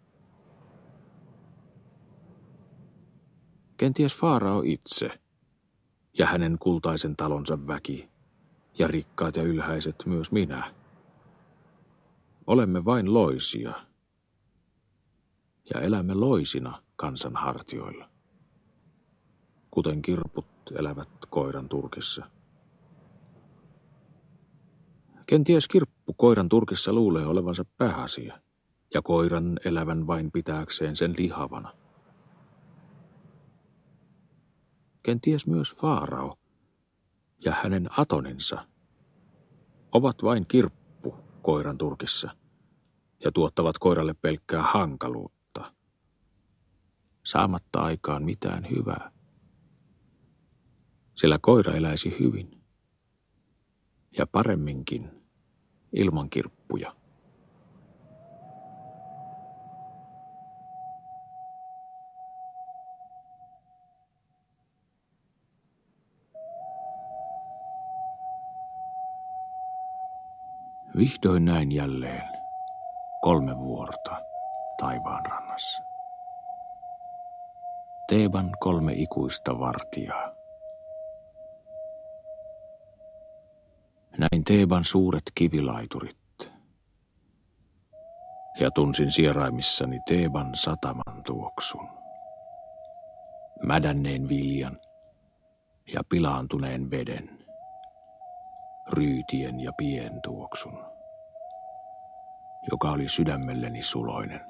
Kenties 3.80 4.16
Faarao 4.16 4.62
itse 4.66 5.10
ja 6.18 6.26
hänen 6.26 6.58
kultaisen 6.60 7.16
talonsa 7.16 7.68
väki 7.68 8.10
ja 8.80 8.88
rikkaat 8.88 9.36
ja 9.36 9.44
ylhäiset 9.44 9.96
myös 10.06 10.32
minä. 10.32 10.64
Olemme 12.48 12.86
vain 12.86 13.14
loisia– 13.14 13.74
ja 15.74 15.82
elämme 15.82 16.14
loisina 16.14 16.82
kansan 16.96 17.36
hartioilla, 17.36 18.10
kuten 19.72 20.02
kirput 20.02 20.46
elävät 20.76 21.10
koiran 21.30 21.70
turkissa. 21.70 22.26
Kenties 25.26 25.68
kirppu 25.68 26.14
koiran 26.14 26.50
turkissa 26.50 26.94
luulee 26.94 27.26
olevansa 27.26 27.66
pääasia, 27.78 28.40
ja 28.94 29.02
koiran 29.02 29.60
elävän 29.66 30.08
vain 30.08 30.32
pitääkseen 30.32 30.96
sen 30.96 31.16
lihavana. 31.18 31.74
Kenties 35.10 35.48
myös 35.48 35.74
Faarao 35.82 36.40
ja 37.46 37.56
hänen 37.64 37.90
atoninsa 37.98 38.68
ovat 39.92 40.24
vain 40.24 40.46
kirppu 40.48 41.16
koiran 41.42 41.78
turkissa 41.78 42.30
ja 43.24 43.32
tuottavat 43.32 43.78
koiralle 43.78 44.14
pelkkää 44.14 44.62
hankaluutta 44.62 45.74
saamatta 47.26 47.80
aikaan 47.80 48.24
mitään 48.24 48.70
hyvää. 48.70 49.12
Sillä 51.16 51.40
koira 51.42 51.74
eläisi 51.74 52.16
hyvin 52.20 52.64
ja 54.18 54.28
paremminkin 54.28 55.10
ilman 55.94 56.30
kirppuja. 56.30 56.96
Vihdoin 71.00 71.46
näin 71.46 71.72
jälleen 71.72 72.30
kolme 73.22 73.58
vuorta 73.58 74.22
taivaan 74.80 75.26
rannassa. 75.26 75.84
Teeban 78.08 78.52
kolme 78.60 78.94
ikuista 78.94 79.60
vartijaa. 79.60 80.32
Näin 84.18 84.44
Teeban 84.48 84.86
suuret 84.86 85.24
kivilaiturit. 85.36 86.54
Ja 88.60 88.72
tunsin 88.72 89.12
sieraimissani 89.12 90.00
Teeban 90.08 90.56
sataman 90.56 91.24
tuoksun. 91.26 91.90
Mädänneen 93.64 94.30
viljan 94.30 94.80
ja 95.94 96.02
pilaantuneen 96.10 96.92
veden. 96.92 97.40
Ryytien 98.92 99.60
ja 99.60 99.72
pien 99.78 100.22
tuoksun, 100.22 100.89
joka 102.72 102.92
oli 102.92 103.08
sydämelleni 103.08 103.82
suloinen. 103.82 104.42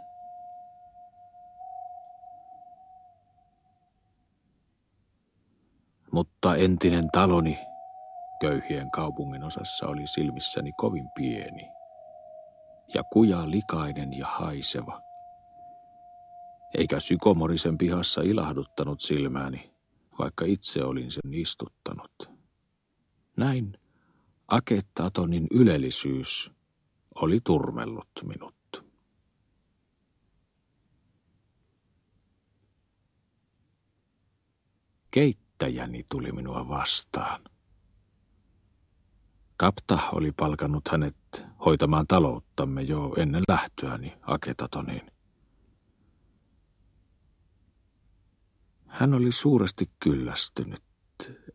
Mutta 6.12 6.56
entinen 6.56 7.10
taloni 7.12 7.60
köyhien 8.42 8.92
kaupungin 8.92 9.44
osassa 9.44 9.88
oli 9.88 10.08
silmissäni 10.08 10.74
kovin 10.74 11.10
pieni 11.16 11.70
ja 12.94 13.04
kuja 13.04 13.52
likainen 13.52 14.18
ja 14.18 14.28
haiseva. 14.28 15.02
Eikä 16.74 17.00
sykomorisen 17.00 17.78
pihassa 17.78 18.22
ilahduttanut 18.22 19.02
silmääni, 19.02 19.74
vaikka 20.20 20.46
itse 20.46 20.84
olin 20.84 21.12
sen 21.12 21.34
istuttanut. 21.34 22.32
Näin 23.38 23.78
Akettatonin 24.48 25.48
ylellisyys 25.52 26.52
oli 27.22 27.40
turmellut 27.44 28.12
minut. 28.24 28.56
Keitti 35.12 35.50
yrittäjäni 35.60 36.06
tuli 36.12 36.32
minua 36.32 36.68
vastaan. 36.68 37.42
Kapta 39.58 40.00
oli 40.12 40.32
palkannut 40.32 40.88
hänet 40.92 41.16
hoitamaan 41.66 42.08
talouttamme 42.08 42.82
jo 42.82 43.14
ennen 43.18 43.44
lähtöäni 43.48 44.14
Aketatoniin. 44.22 45.12
Hän 48.88 49.14
oli 49.14 49.32
suuresti 49.32 49.90
kyllästynyt 50.00 50.84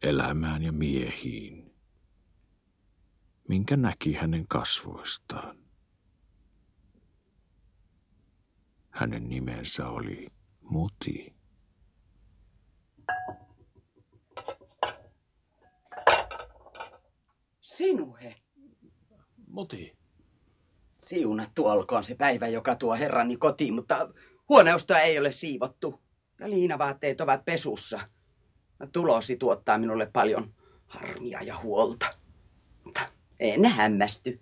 elämään 0.02 0.62
ja 0.62 0.72
miehiin. 0.72 1.63
Minkä 3.48 3.76
näki 3.76 4.12
hänen 4.12 4.48
kasvoistaan. 4.48 5.58
Hänen 8.90 9.28
nimensä 9.28 9.88
oli 9.88 10.26
Muti. 10.60 11.34
Sinuhe. 17.60 18.34
Muti. 19.46 19.98
Siunattu 20.98 21.66
olkoon 21.66 22.04
se 22.04 22.14
päivä, 22.14 22.48
joka 22.48 22.76
tuo 22.76 22.94
herrani 22.94 23.36
kotiin, 23.36 23.74
mutta 23.74 24.08
huoneustoa 24.48 24.98
ei 24.98 25.18
ole 25.18 25.32
siivottu. 25.32 26.00
Ja 26.40 26.50
liinavaatteet 26.50 27.20
ovat 27.20 27.44
pesussa. 27.44 28.00
Tulosi 28.92 29.36
tuottaa 29.36 29.78
minulle 29.78 30.10
paljon 30.12 30.54
harmia 30.86 31.42
ja 31.42 31.62
huolta. 31.62 32.23
Mutta 33.44 33.68
en 33.68 33.76
hämmästy. 33.76 34.40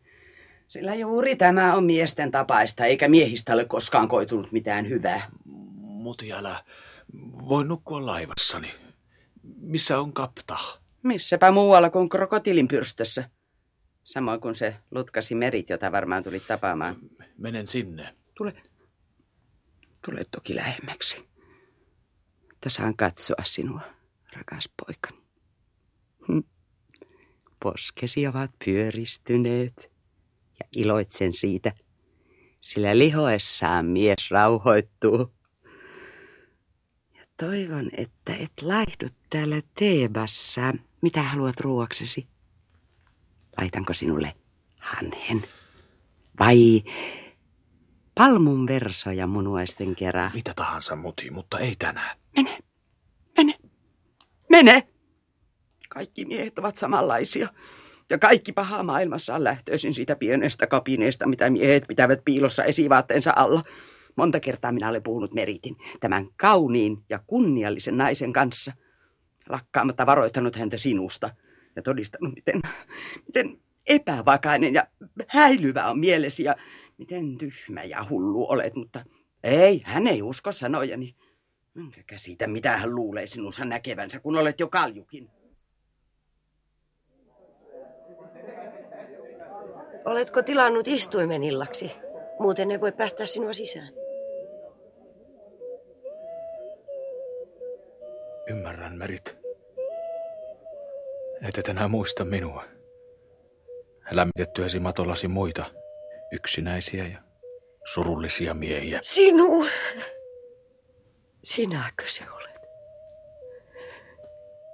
Sillä 0.67 0.95
juuri 0.95 1.37
tämä 1.37 1.75
on 1.75 1.85
miesten 1.85 2.31
tapaista, 2.31 2.85
eikä 2.85 3.09
miehistä 3.09 3.53
ole 3.53 3.65
koskaan 3.65 4.09
koitunut 4.09 4.53
mitään 4.53 4.89
hyvää. 4.89 5.31
Muti, 5.77 6.33
älä. 6.33 6.65
Voi 7.49 7.65
nukkua 7.65 8.07
laivassani. 8.07 8.71
Missä 9.61 10.01
on 10.01 10.13
kapta? 10.13 10.59
Missäpä 11.03 11.51
muualla 11.51 11.91
kuin 11.91 12.09
krokotiilin 12.09 12.69
pyrstössä. 12.69 13.31
Samoin 14.05 14.41
kuin 14.41 14.55
se 14.55 14.77
lutkasi 14.91 15.35
merit, 15.35 15.71
jota 15.71 15.93
varmaan 15.93 16.25
tuli 16.25 16.41
tapaamaan. 16.41 16.97
Menen 17.39 17.67
sinne. 17.67 18.17
Tule, 18.35 18.53
tule 20.05 20.25
toki 20.31 20.57
lähemmäksi. 20.57 21.29
Että 22.53 22.69
saan 22.69 22.97
katsoa 22.97 23.43
sinua, 23.45 23.81
rakas 24.37 24.71
poikani. 24.77 25.23
Hm. 26.29 26.52
Poskesi 27.63 28.27
ovat 28.27 28.51
pyöristyneet 28.65 29.93
ja 30.61 30.67
iloitsen 30.77 31.33
siitä, 31.33 31.73
sillä 32.61 32.99
lihoessaan 32.99 33.87
mies 33.87 34.31
rauhoittuu. 34.31 35.35
Ja 37.15 37.25
toivon, 37.41 37.91
että 37.97 38.35
et 38.35 38.53
laihdu 38.63 39.07
täällä 39.31 39.63
Teebassa. 39.79 40.75
Mitä 41.03 41.23
haluat 41.23 41.61
ruoaksesi? 41.61 42.27
Laitanko 43.61 43.93
sinulle 43.93 44.35
hanhen? 44.81 45.49
Vai 46.39 46.83
palmun 48.15 48.67
versoja 48.67 49.27
munuaisten 49.27 49.97
kerran? 49.97 50.31
Mitä 50.35 50.55
tahansa, 50.55 50.97
Muti, 50.97 51.31
mutta 51.31 51.59
ei 51.59 51.77
tänään. 51.77 52.17
Mene, 52.37 52.59
mene, 53.37 53.55
mene! 54.51 54.89
Kaikki 55.95 56.25
miehet 56.25 56.59
ovat 56.59 56.77
samanlaisia. 56.77 57.49
Ja 58.11 58.19
kaikki 58.19 58.53
paha 58.53 58.83
maailmassa 58.83 59.35
on 59.35 59.45
lähtöisin 59.45 59.95
siitä 59.95 60.17
pienestä 60.17 60.67
kapineesta, 60.67 61.27
mitä 61.27 61.51
miehet 61.51 61.85
pitävät 61.89 62.25
piilossa 62.25 62.65
esivaatteensa 62.65 63.33
alla. 63.37 63.63
Monta 64.17 64.41
kertaa 64.41 64.73
minä 64.73 64.89
olen 64.89 65.03
puhunut 65.03 65.35
Meritin, 65.35 65.77
tämän 66.01 66.29
kauniin 66.37 66.99
ja 67.09 67.21
kunniallisen 67.27 67.97
naisen 67.97 68.33
kanssa. 68.33 68.73
Lakkaamatta 69.49 70.07
varoittanut 70.07 70.57
häntä 70.57 70.77
sinusta 70.77 71.31
ja 71.77 71.83
todistanut, 71.83 72.35
miten, 72.35 72.61
miten 73.27 73.61
epävakainen 73.87 74.75
ja 74.75 74.87
häilyvä 75.29 75.91
on 75.91 75.99
mielesi 75.99 76.45
ja 76.45 76.57
miten 76.99 77.39
tyhmä 77.39 77.85
ja 77.85 78.07
hullu 78.11 78.51
olet, 78.51 78.75
mutta 78.75 79.05
ei, 79.45 79.83
hän 79.85 80.07
ei 80.07 80.23
usko 80.23 80.53
sanojani. 80.53 81.17
Enkä 81.77 82.03
käsitä, 82.07 82.47
mitä 82.47 82.77
hän 82.77 82.95
luulee 82.95 83.27
sinussa 83.27 83.65
näkevänsä, 83.65 84.21
kun 84.21 84.37
olet 84.37 84.61
jo 84.61 84.69
kaljukin. 84.69 85.42
Oletko 90.05 90.43
tilannut 90.43 90.89
istuimen 90.89 91.43
illaksi? 91.43 91.93
Muuten 92.39 92.69
ne 92.69 92.81
voi 92.81 92.93
päästä 92.93 93.27
sinua 93.27 93.53
sisään. 93.53 93.89
Ymmärrän, 98.47 98.99
Merit. 98.99 99.37
Et 101.49 101.69
enää 101.69 101.89
muista 101.89 102.25
minua. 102.25 102.65
Lämmitettyäsi 104.11 104.81
matollasi 104.81 105.29
muita, 105.29 105.65
yksinäisiä 106.33 107.05
ja 107.05 107.19
surullisia 107.85 108.55
miehiä. 108.55 109.01
Sinu! 109.03 109.67
Sinäkö 111.45 112.05
se 112.07 112.25
olet? 112.37 112.61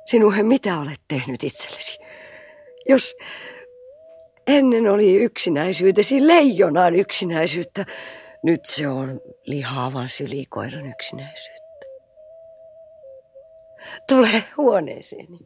Sinuhe, 0.06 0.42
mitä 0.42 0.78
olet 0.78 1.00
tehnyt 1.08 1.44
itsellesi? 1.44 1.98
Jos 2.88 3.16
ennen 4.48 4.90
oli 4.90 5.16
yksinäisyytesi 5.16 6.26
leijonaan 6.26 6.94
yksinäisyyttä, 6.94 7.86
nyt 8.42 8.60
se 8.64 8.88
on 8.88 9.20
lihaavan 9.44 10.08
sylikoiran 10.08 10.86
yksinäisyyttä. 10.86 11.86
Tule 14.08 14.44
huoneeseeni. 14.56 15.38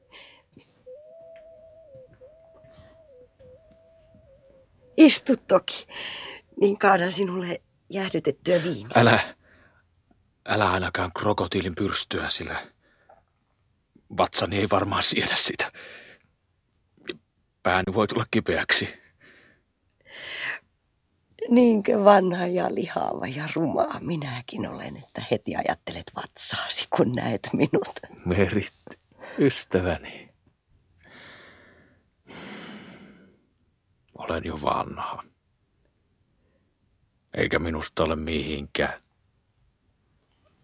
Istu 4.96 5.32
toki, 5.48 5.86
niin 6.60 6.78
kaadan 6.78 7.12
sinulle 7.12 7.62
jäähdytettyä 7.90 8.62
viiniä. 8.62 8.88
Älä, 8.94 9.20
älä 10.46 10.70
ainakaan 10.70 11.12
krokotiilin 11.12 11.74
pyrstyä, 11.74 12.28
sillä 12.28 12.56
vatsani 14.16 14.58
ei 14.58 14.66
varmaan 14.72 15.02
siedä 15.02 15.36
sitä. 15.36 15.72
Pääni 17.62 17.94
voi 17.94 18.08
tulla 18.08 18.26
kipeäksi. 18.30 19.02
Niinkö 21.48 22.04
vanha 22.04 22.46
ja 22.46 22.74
lihaava 22.74 23.26
ja 23.26 23.48
rumaa 23.54 24.00
minäkin 24.00 24.66
olen, 24.66 24.96
että 24.96 25.22
heti 25.30 25.56
ajattelet 25.56 26.12
vatsaasi, 26.16 26.86
kun 26.96 27.12
näet 27.12 27.48
minut. 27.52 28.00
Merit, 28.24 28.72
ystäväni. 29.38 30.32
Olen 34.18 34.44
jo 34.44 34.58
vanha. 34.62 35.24
Eikä 37.34 37.58
minusta 37.58 38.04
ole 38.04 38.16
mihinkään. 38.16 39.02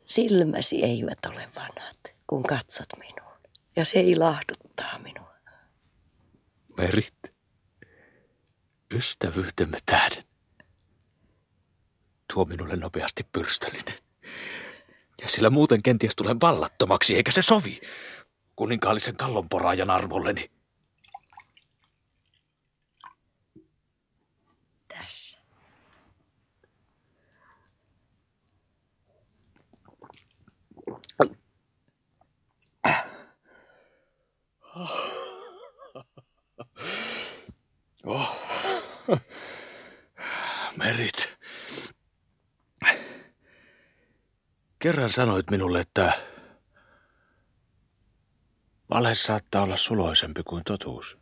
Silmäsi 0.06 0.84
eivät 0.84 1.26
ole 1.26 1.48
vanhat, 1.56 2.14
kun 2.26 2.42
katsot 2.42 2.88
minuun. 2.98 3.38
Ja 3.76 3.84
se 3.84 4.00
ilahduttaa 4.00 4.98
minua. 4.98 5.27
Merit, 6.78 7.14
ystävyytemme 8.90 9.78
tähden. 9.86 10.24
Tuo 12.34 12.44
minulle 12.44 12.76
nopeasti 12.76 13.26
pyrstöllinen. 13.32 13.98
Ja 15.22 15.28
sillä 15.28 15.50
muuten 15.50 15.82
kenties 15.82 16.16
tulen 16.16 16.40
vallattomaksi, 16.40 17.16
eikä 17.16 17.30
se 17.30 17.42
sovi 17.42 17.80
kuninkaallisen 18.56 19.16
kallonporaajan 19.16 19.90
arvolleni. 19.90 20.50
Tässä. 24.88 25.38
Oh. 34.74 35.17
Merit. 40.76 41.38
Kerran 44.78 45.10
sanoit 45.10 45.50
minulle, 45.50 45.80
että 45.80 46.20
vale 48.90 49.14
saattaa 49.14 49.62
olla 49.62 49.76
suloisempi 49.76 50.42
kuin 50.42 50.64
totuus. 50.64 51.18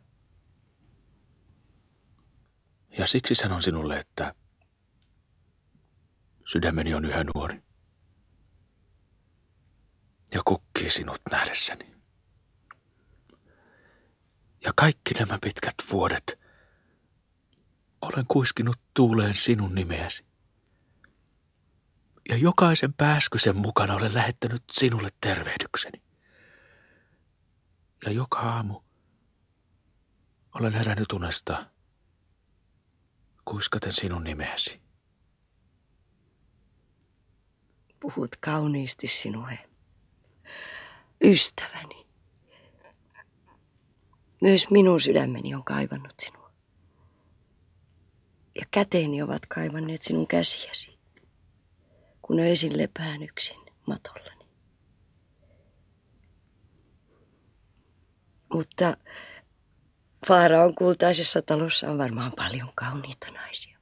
Ja 2.97 3.07
siksi 3.07 3.35
sanon 3.35 3.61
sinulle, 3.61 3.99
että 3.99 4.35
sydämeni 6.45 6.93
on 6.93 7.05
yhä 7.05 7.23
nuori. 7.23 7.63
Ja 10.33 10.41
kukkii 10.45 10.89
sinut 10.89 11.21
nähdessäni. 11.31 11.95
Ja 14.63 14.73
kaikki 14.75 15.13
nämä 15.13 15.37
pitkät 15.41 15.75
vuodet 15.91 16.46
olen 18.01 18.25
kuiskinut 18.27 18.79
tuuleen 18.93 19.35
sinun 19.35 19.75
nimeäsi. 19.75 20.25
Ja 22.29 22.37
jokaisen 22.37 22.93
pääskysen 22.93 23.55
mukana 23.55 23.95
olen 23.95 24.13
lähettänyt 24.13 24.63
sinulle 24.71 25.09
tervehdykseni. 25.21 26.01
Ja 28.05 28.11
joka 28.11 28.39
aamu 28.39 28.81
olen 30.55 30.73
herännyt 30.73 31.13
unesta 31.13 31.65
kuiskaten 33.45 33.93
sinun 33.93 34.23
nimeäsi. 34.23 34.81
Puhut 37.99 38.35
kauniisti 38.35 39.07
sinue. 39.07 39.59
Ystäväni. 41.23 42.07
Myös 44.41 44.69
minun 44.69 45.01
sydämeni 45.01 45.55
on 45.55 45.63
kaivannut 45.63 46.13
sinua. 46.19 46.46
Ja 48.59 48.65
käteeni 48.71 49.21
ovat 49.21 49.45
kaivanneet 49.45 50.01
sinun 50.01 50.27
käsiäsi, 50.27 50.97
kun 52.21 52.39
öisin 52.39 52.77
lepään 52.77 53.23
yksin 53.23 53.59
matollani. 53.87 54.45
Mutta 58.53 58.97
Faaraon 60.27 60.75
kultaisessa 60.75 61.41
talossa 61.41 61.91
on 61.91 61.97
varmaan 61.97 62.31
paljon 62.31 62.69
kauniita 62.75 63.31
naisia. 63.31 63.77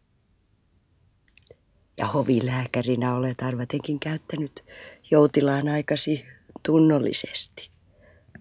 Ja 1.97 2.07
hovilääkärinä 2.07 3.15
olet 3.15 3.41
arvatenkin 3.41 3.99
käyttänyt 3.99 4.63
joutilaan 5.11 5.67
aikasi 5.67 6.25
tunnollisesti 6.63 7.69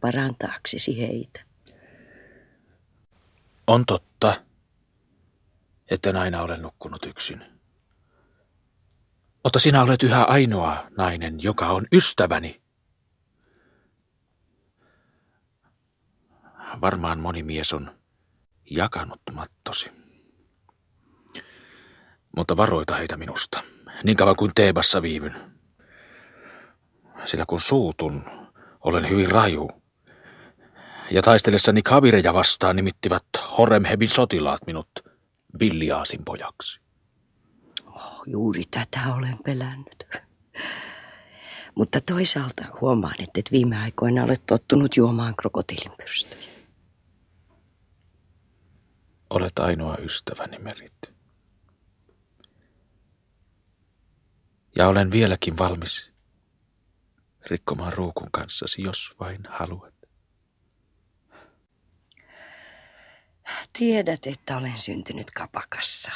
parantaaksesi 0.01 0.99
heitä. 1.01 1.41
On 3.67 3.87
totta, 3.87 4.35
etten 5.91 6.17
aina 6.17 6.43
ole 6.43 6.57
nukkunut 6.57 7.07
yksin. 7.07 7.45
Mutta 9.45 9.59
sinä 9.59 9.83
olet 9.83 10.03
yhä 10.03 10.25
ainoa 10.25 10.87
nainen, 10.97 11.43
joka 11.43 11.67
on 11.67 11.87
ystäväni. 11.93 12.63
Varmaan 16.81 17.21
moni 17.21 17.43
mies 17.43 17.73
on 17.73 17.99
jakanut 18.71 19.21
mattosi. 19.33 19.91
Mutta 22.37 22.57
varoita 22.57 22.95
heitä 22.95 23.17
minusta, 23.17 23.63
niin 24.05 24.17
kauan 24.17 24.37
kuin 24.37 24.53
Teebassa 24.55 25.03
viivyn. 25.03 25.59
Sillä 27.25 27.45
kun 27.47 27.61
suutun, 27.61 28.25
olen 28.81 29.11
hyvin 29.11 29.31
raju. 29.31 29.71
Ja 31.11 31.23
taistellessani 31.23 31.83
kavireja 31.83 32.35
vastaan 32.35 32.77
nimittivät 32.77 33.25
Horemhebin 33.59 34.09
sotilaat 34.09 34.67
minut 34.67 34.89
Villiaasin 35.61 36.25
pojaksi. 36.25 36.81
Oh, 37.87 38.23
juuri 38.27 38.63
tätä 38.71 39.15
olen 39.15 39.39
pelännyt. 39.45 40.07
Mutta 41.75 42.01
toisaalta 42.01 42.65
huomaan, 42.81 43.15
että 43.19 43.41
et 43.41 43.53
viime 43.53 43.77
aikoina 43.83 44.23
olet 44.23 44.47
tottunut 44.47 44.97
juomaan 44.97 45.37
krokotiilinpyrstöjä. 45.37 46.49
Olet 49.31 49.59
ainoa 49.59 49.97
ystäväni, 49.97 50.59
Merit. 50.59 50.93
Ja 54.77 54.89
olen 54.89 55.11
vieläkin 55.11 55.59
valmis 55.59 56.11
rikkomaan 57.47 57.93
ruukun 57.93 58.29
kanssasi, 58.33 58.83
jos 58.83 59.17
vain 59.21 59.41
haluat. 59.49 59.94
Tiedät, 63.79 64.27
että 64.27 64.57
olen 64.57 64.79
syntynyt 64.79 65.31
kapakassa. 65.31 66.13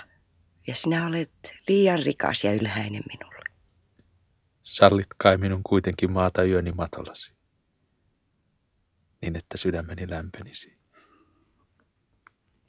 Ja 0.67 0.75
sinä 0.75 1.07
olet 1.07 1.31
liian 1.69 2.03
rikas 2.03 2.45
ja 2.45 2.55
ylhäinen 2.55 3.03
minulle. 3.09 3.45
Sallit 4.62 5.07
kai 5.17 5.37
minun 5.38 5.62
kuitenkin 5.62 6.12
maata 6.12 6.45
yöni 6.45 6.73
matolasi, 6.73 7.33
niin 9.23 9.37
että 9.37 9.57
sydämeni 9.57 10.11
lämpenisi 10.11 10.79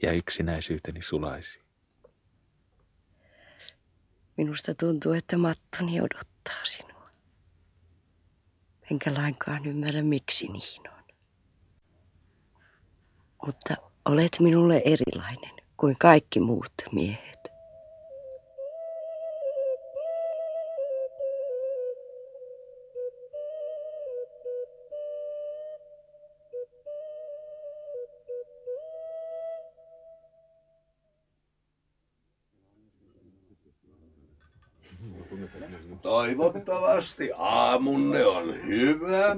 ja 0.04 0.12
yksinäisyyteni 0.14 1.02
sulaisi. 1.02 1.62
Minusta 4.38 4.76
tuntuu, 4.76 5.14
että 5.14 5.38
mattoni 5.38 6.02
odottaa 6.02 6.66
sinua. 6.66 7.06
Enkä 8.92 9.14
lainkaan 9.14 9.66
ymmärrä, 9.66 10.02
miksi 10.02 10.48
niin 10.48 10.92
on. 10.92 11.04
Mutta 13.46 13.89
olet 14.06 14.40
minulle 14.40 14.82
erilainen 14.86 15.56
kuin 15.78 15.96
kaikki 16.00 16.40
muut 16.40 16.74
miehet. 16.92 17.40
Toivottavasti 36.02 37.30
aamunne 37.38 38.26
on 38.26 38.66
hyvä 38.68 39.36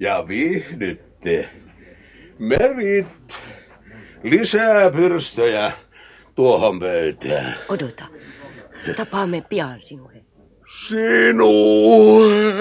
ja 0.00 0.28
viihdytte. 0.28 1.48
Merit, 2.38 3.39
lisää 4.22 4.90
pyrstöjä 4.90 5.72
tuohon 6.34 6.80
pöytään. 6.80 7.54
Odota. 7.68 8.04
Tapaamme 8.96 9.44
pian 9.48 9.82
sinulle. 9.82 10.24
Sinulle. 10.86 12.54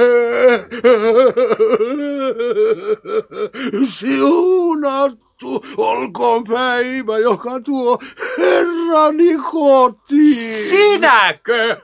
Siunattu 3.89 5.65
olkoon 5.77 6.43
päivä, 6.43 7.17
joka 7.17 7.59
tuo 7.59 7.97
herrani 8.37 9.37
kotiin. 9.51 10.69
Sinäkö? 10.69 11.77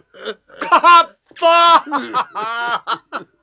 Kappa! 0.69 1.83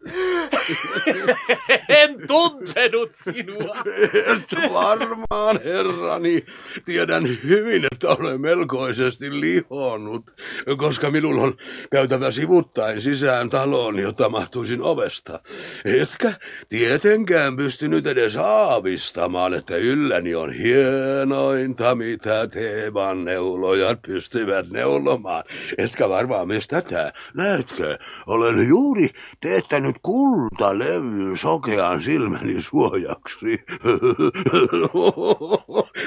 en 1.88 2.26
tuntenut 2.26 3.10
sinua. 3.14 3.76
Et 4.14 4.72
varmaan, 4.72 5.60
herrani. 5.64 6.44
Tiedän 6.84 7.28
hyvin, 7.44 7.84
että 7.92 8.08
olen 8.08 8.40
melkoisesti 8.40 9.40
lihonnut, 9.40 10.30
koska 10.76 11.10
minulla 11.10 11.42
on 11.42 11.54
käytävä 11.92 12.30
sivuttaen 12.30 13.00
sisään 13.00 13.50
taloon, 13.50 13.98
jota 13.98 14.28
mahtuisin 14.28 14.82
ovesta. 14.82 15.40
Etkä 15.84 16.32
tietenkään 16.68 17.56
pystynyt 17.56 18.06
edes 18.06 18.36
aavistamaan, 18.36 19.54
että 19.54 19.76
ylläni 19.76 20.34
on 20.34 20.52
hienointa, 20.52 21.94
mitä 21.94 22.46
Teevan 22.46 23.24
neulojat 23.24 24.02
pystyvät 24.06 24.70
neulomaan. 24.70 25.44
Etkä 25.78 26.08
varmaan 26.08 26.48
myös 26.48 26.68
tätä. 26.68 27.12
Näetkö, 27.34 27.98
olen 28.26 28.68
juuri 28.68 29.08
teettänyt 29.40 29.91
kultalevyn 30.02 31.36
sokean 31.36 32.02
silmäni 32.02 32.62
suojaksi. 32.62 33.58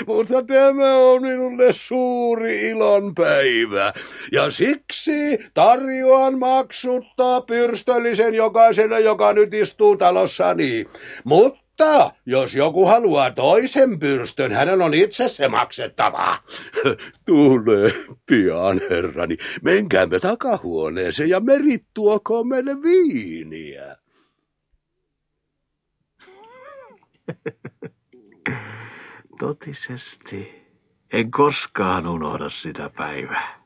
Mutta 0.07 0.43
tämä 0.43 0.95
on 0.95 1.21
minulle 1.21 1.73
suuri 1.73 2.69
ilon 2.69 3.15
päivä. 3.15 3.93
Ja 4.31 4.51
siksi 4.51 5.37
tarjoan 5.53 6.39
maksuttaa 6.39 7.41
pyrstöllisen 7.41 8.33
jokaiselle, 8.33 8.99
joka 8.99 9.33
nyt 9.33 9.53
istuu 9.53 9.97
talossani. 9.97 10.85
Mutta 11.23 11.64
mutta 11.79 12.11
jos 12.25 12.55
joku 12.55 12.85
haluaa 12.85 13.31
toisen 13.31 13.99
pyrstön, 13.99 14.51
hänen 14.51 14.81
on 14.81 14.93
itse 14.93 15.27
se 15.27 15.47
maksettava. 15.47 16.37
Tulee 17.25 17.91
pian, 18.25 18.81
herrani. 18.89 19.37
Menkäämme 19.61 20.19
takahuoneeseen 20.19 21.29
ja 21.29 21.39
merit 21.39 21.85
tuoko 21.93 22.43
meille 22.43 22.81
viiniä. 22.81 23.97
Totisesti. 29.39 30.65
En 31.13 31.31
koskaan 31.31 32.07
unohda 32.07 32.49
sitä 32.49 32.89
päivää. 32.97 33.65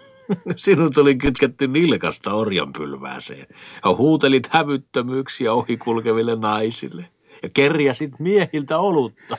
Sinut 0.56 0.98
oli 0.98 1.16
kytketty 1.16 1.68
nilkasta 1.68 2.34
orjanpylvääseen 2.34 3.46
ja 3.84 3.94
huutelit 3.94 4.46
hävyttömyyksiä 4.46 5.52
ohikulkeville 5.52 6.36
naisille 6.36 7.15
ja 7.46 7.50
kerjäsit 7.54 8.10
miehiltä 8.18 8.78
olutta. 8.78 9.36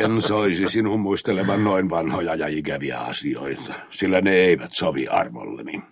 En 0.00 0.22
soisi 0.22 0.68
sinun 0.68 1.00
muistelevan 1.00 1.64
noin 1.64 1.90
vanhoja 1.90 2.34
ja 2.34 2.46
ikäviä 2.46 3.00
asioita, 3.00 3.74
sillä 3.90 4.20
ne 4.20 4.32
eivät 4.32 4.70
sovi 4.72 5.08
armolleni. 5.08 5.82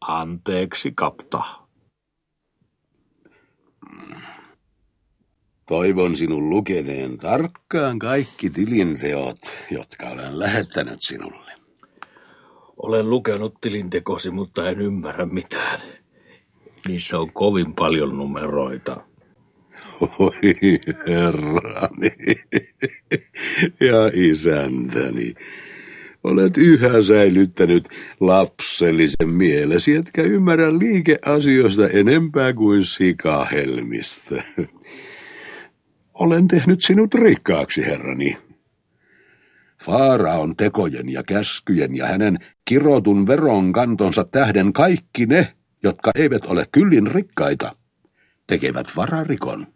Anteeksi, 0.00 0.92
kapta. 0.94 1.42
Toivon 5.68 6.16
sinun 6.16 6.50
lukeneen 6.50 7.18
tarkkaan 7.18 7.98
kaikki 7.98 8.50
tilinteot, 8.50 9.38
jotka 9.70 10.08
olen 10.08 10.38
lähettänyt 10.38 11.02
sinulle. 11.02 11.52
Olen 12.76 13.10
lukenut 13.10 13.54
tilintekosi, 13.60 14.30
mutta 14.30 14.70
en 14.70 14.80
ymmärrä 14.80 15.26
mitään. 15.26 15.80
Niissä 16.88 17.18
on 17.18 17.32
kovin 17.32 17.74
paljon 17.74 18.16
numeroita. 18.16 19.09
Oi 20.00 20.30
herrani 21.06 22.12
ja 23.80 24.10
isäntäni, 24.14 25.34
olet 26.24 26.56
yhä 26.56 27.02
säilyttänyt 27.02 27.88
lapsellisen 28.20 29.28
mielesi, 29.28 29.96
etkä 29.96 30.22
ymmärrä 30.22 30.78
liikeasioista 30.78 31.88
enempää 31.88 32.52
kuin 32.52 32.84
sikahelmistä. 32.84 34.42
Olen 36.14 36.48
tehnyt 36.48 36.82
sinut 36.82 37.14
rikkaaksi, 37.14 37.86
herrani. 37.86 38.36
Faaraon 39.82 40.56
tekojen 40.56 41.08
ja 41.08 41.22
käskyjen 41.22 41.96
ja 41.96 42.06
hänen 42.06 42.38
kirotun 42.64 43.26
veron 43.26 43.72
kantonsa 43.72 44.24
tähden 44.24 44.72
kaikki 44.72 45.26
ne, 45.26 45.54
jotka 45.82 46.10
eivät 46.14 46.46
ole 46.46 46.66
kyllin 46.72 47.06
rikkaita, 47.06 47.76
tekevät 48.46 48.86
vararikon. 48.96 49.66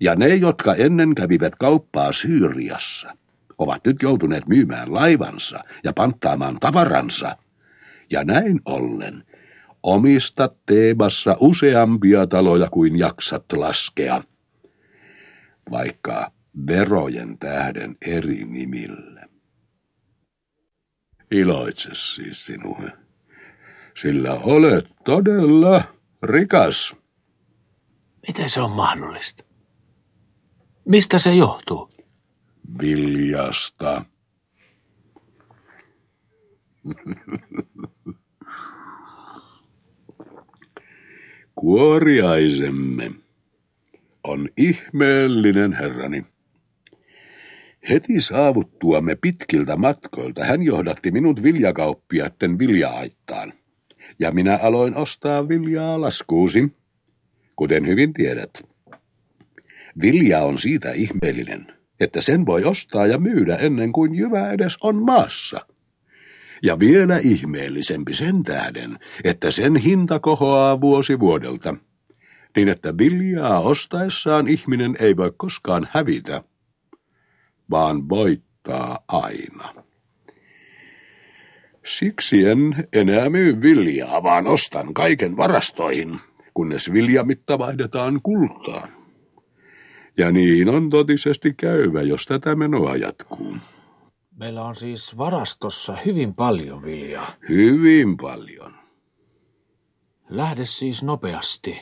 Ja 0.00 0.14
ne, 0.14 0.34
jotka 0.34 0.74
ennen 0.74 1.14
kävivät 1.14 1.54
kauppaa 1.56 2.12
Syyriassa, 2.12 3.16
ovat 3.58 3.84
nyt 3.84 3.96
joutuneet 4.02 4.46
myymään 4.46 4.94
laivansa 4.94 5.64
ja 5.84 5.92
panttaamaan 5.92 6.56
tavaransa. 6.60 7.36
Ja 8.10 8.24
näin 8.24 8.60
ollen 8.64 9.24
omistat 9.82 10.56
Teebassa 10.66 11.36
useampia 11.40 12.26
taloja 12.26 12.68
kuin 12.70 12.98
jaksat 12.98 13.52
laskea, 13.52 14.22
vaikka 15.70 16.32
verojen 16.66 17.38
tähden 17.38 17.96
eri 18.06 18.44
nimille. 18.44 19.20
Iloitse 21.30 21.90
siis 21.92 22.46
sinua, 22.46 22.88
sillä 23.96 24.34
olet 24.34 24.86
todella 25.04 25.82
rikas. 26.22 26.96
Miten 28.28 28.50
se 28.50 28.60
on 28.60 28.70
mahdollista? 28.70 29.49
Mistä 30.84 31.18
se 31.18 31.34
johtuu? 31.34 31.90
Viljasta. 32.82 34.04
Kuoriaisemme 41.54 43.12
on 44.24 44.48
ihmeellinen 44.56 45.72
herrani. 45.72 46.26
Heti 47.90 48.20
saavuttuamme 48.20 49.14
pitkiltä 49.14 49.76
matkoilta 49.76 50.44
hän 50.44 50.62
johdatti 50.62 51.10
minut 51.10 51.42
viljakauppiaiden 51.42 52.58
vilja-aittaan. 52.58 53.52
Ja 54.18 54.32
minä 54.32 54.58
aloin 54.62 54.96
ostaa 54.96 55.48
viljaa 55.48 56.00
laskuusi, 56.00 56.76
kuten 57.56 57.86
hyvin 57.86 58.12
tiedät. 58.12 58.50
Vilja 60.02 60.42
on 60.42 60.58
siitä 60.58 60.92
ihmeellinen, 60.92 61.66
että 62.00 62.20
sen 62.20 62.46
voi 62.46 62.64
ostaa 62.64 63.06
ja 63.06 63.18
myydä 63.18 63.56
ennen 63.56 63.92
kuin 63.92 64.14
jyvä 64.14 64.50
edes 64.50 64.78
on 64.80 64.96
maassa. 64.96 65.66
Ja 66.62 66.78
vielä 66.78 67.18
ihmeellisempi 67.18 68.14
sen 68.14 68.42
tähden, 68.42 68.98
että 69.24 69.50
sen 69.50 69.76
hinta 69.76 70.18
kohoaa 70.18 70.80
vuosi 70.80 71.20
vuodelta, 71.20 71.74
niin 72.56 72.68
että 72.68 72.98
viljaa 72.98 73.60
ostaessaan 73.60 74.48
ihminen 74.48 74.96
ei 74.98 75.16
voi 75.16 75.32
koskaan 75.36 75.88
hävitä, 75.90 76.44
vaan 77.70 78.08
voittaa 78.08 79.04
aina. 79.08 79.74
Siksi 81.86 82.46
en 82.46 82.88
enää 82.92 83.30
myy 83.30 83.62
viljaa, 83.62 84.22
vaan 84.22 84.46
ostan 84.46 84.94
kaiken 84.94 85.36
varastoihin, 85.36 86.20
kunnes 86.54 86.92
viljamitta 86.92 87.58
vaihdetaan 87.58 88.20
kultaan. 88.22 88.99
Ja 90.16 90.32
niin 90.32 90.68
on 90.68 90.90
totisesti 90.90 91.54
käyvä, 91.54 92.02
jos 92.02 92.26
tätä 92.26 92.54
menoa 92.54 92.96
jatkuu. 92.96 93.56
Meillä 94.36 94.64
on 94.64 94.76
siis 94.76 95.18
varastossa 95.18 95.96
hyvin 96.06 96.34
paljon 96.34 96.82
viljaa. 96.82 97.32
Hyvin 97.48 98.16
paljon. 98.16 98.74
Lähde 100.28 100.66
siis 100.66 101.02
nopeasti 101.02 101.80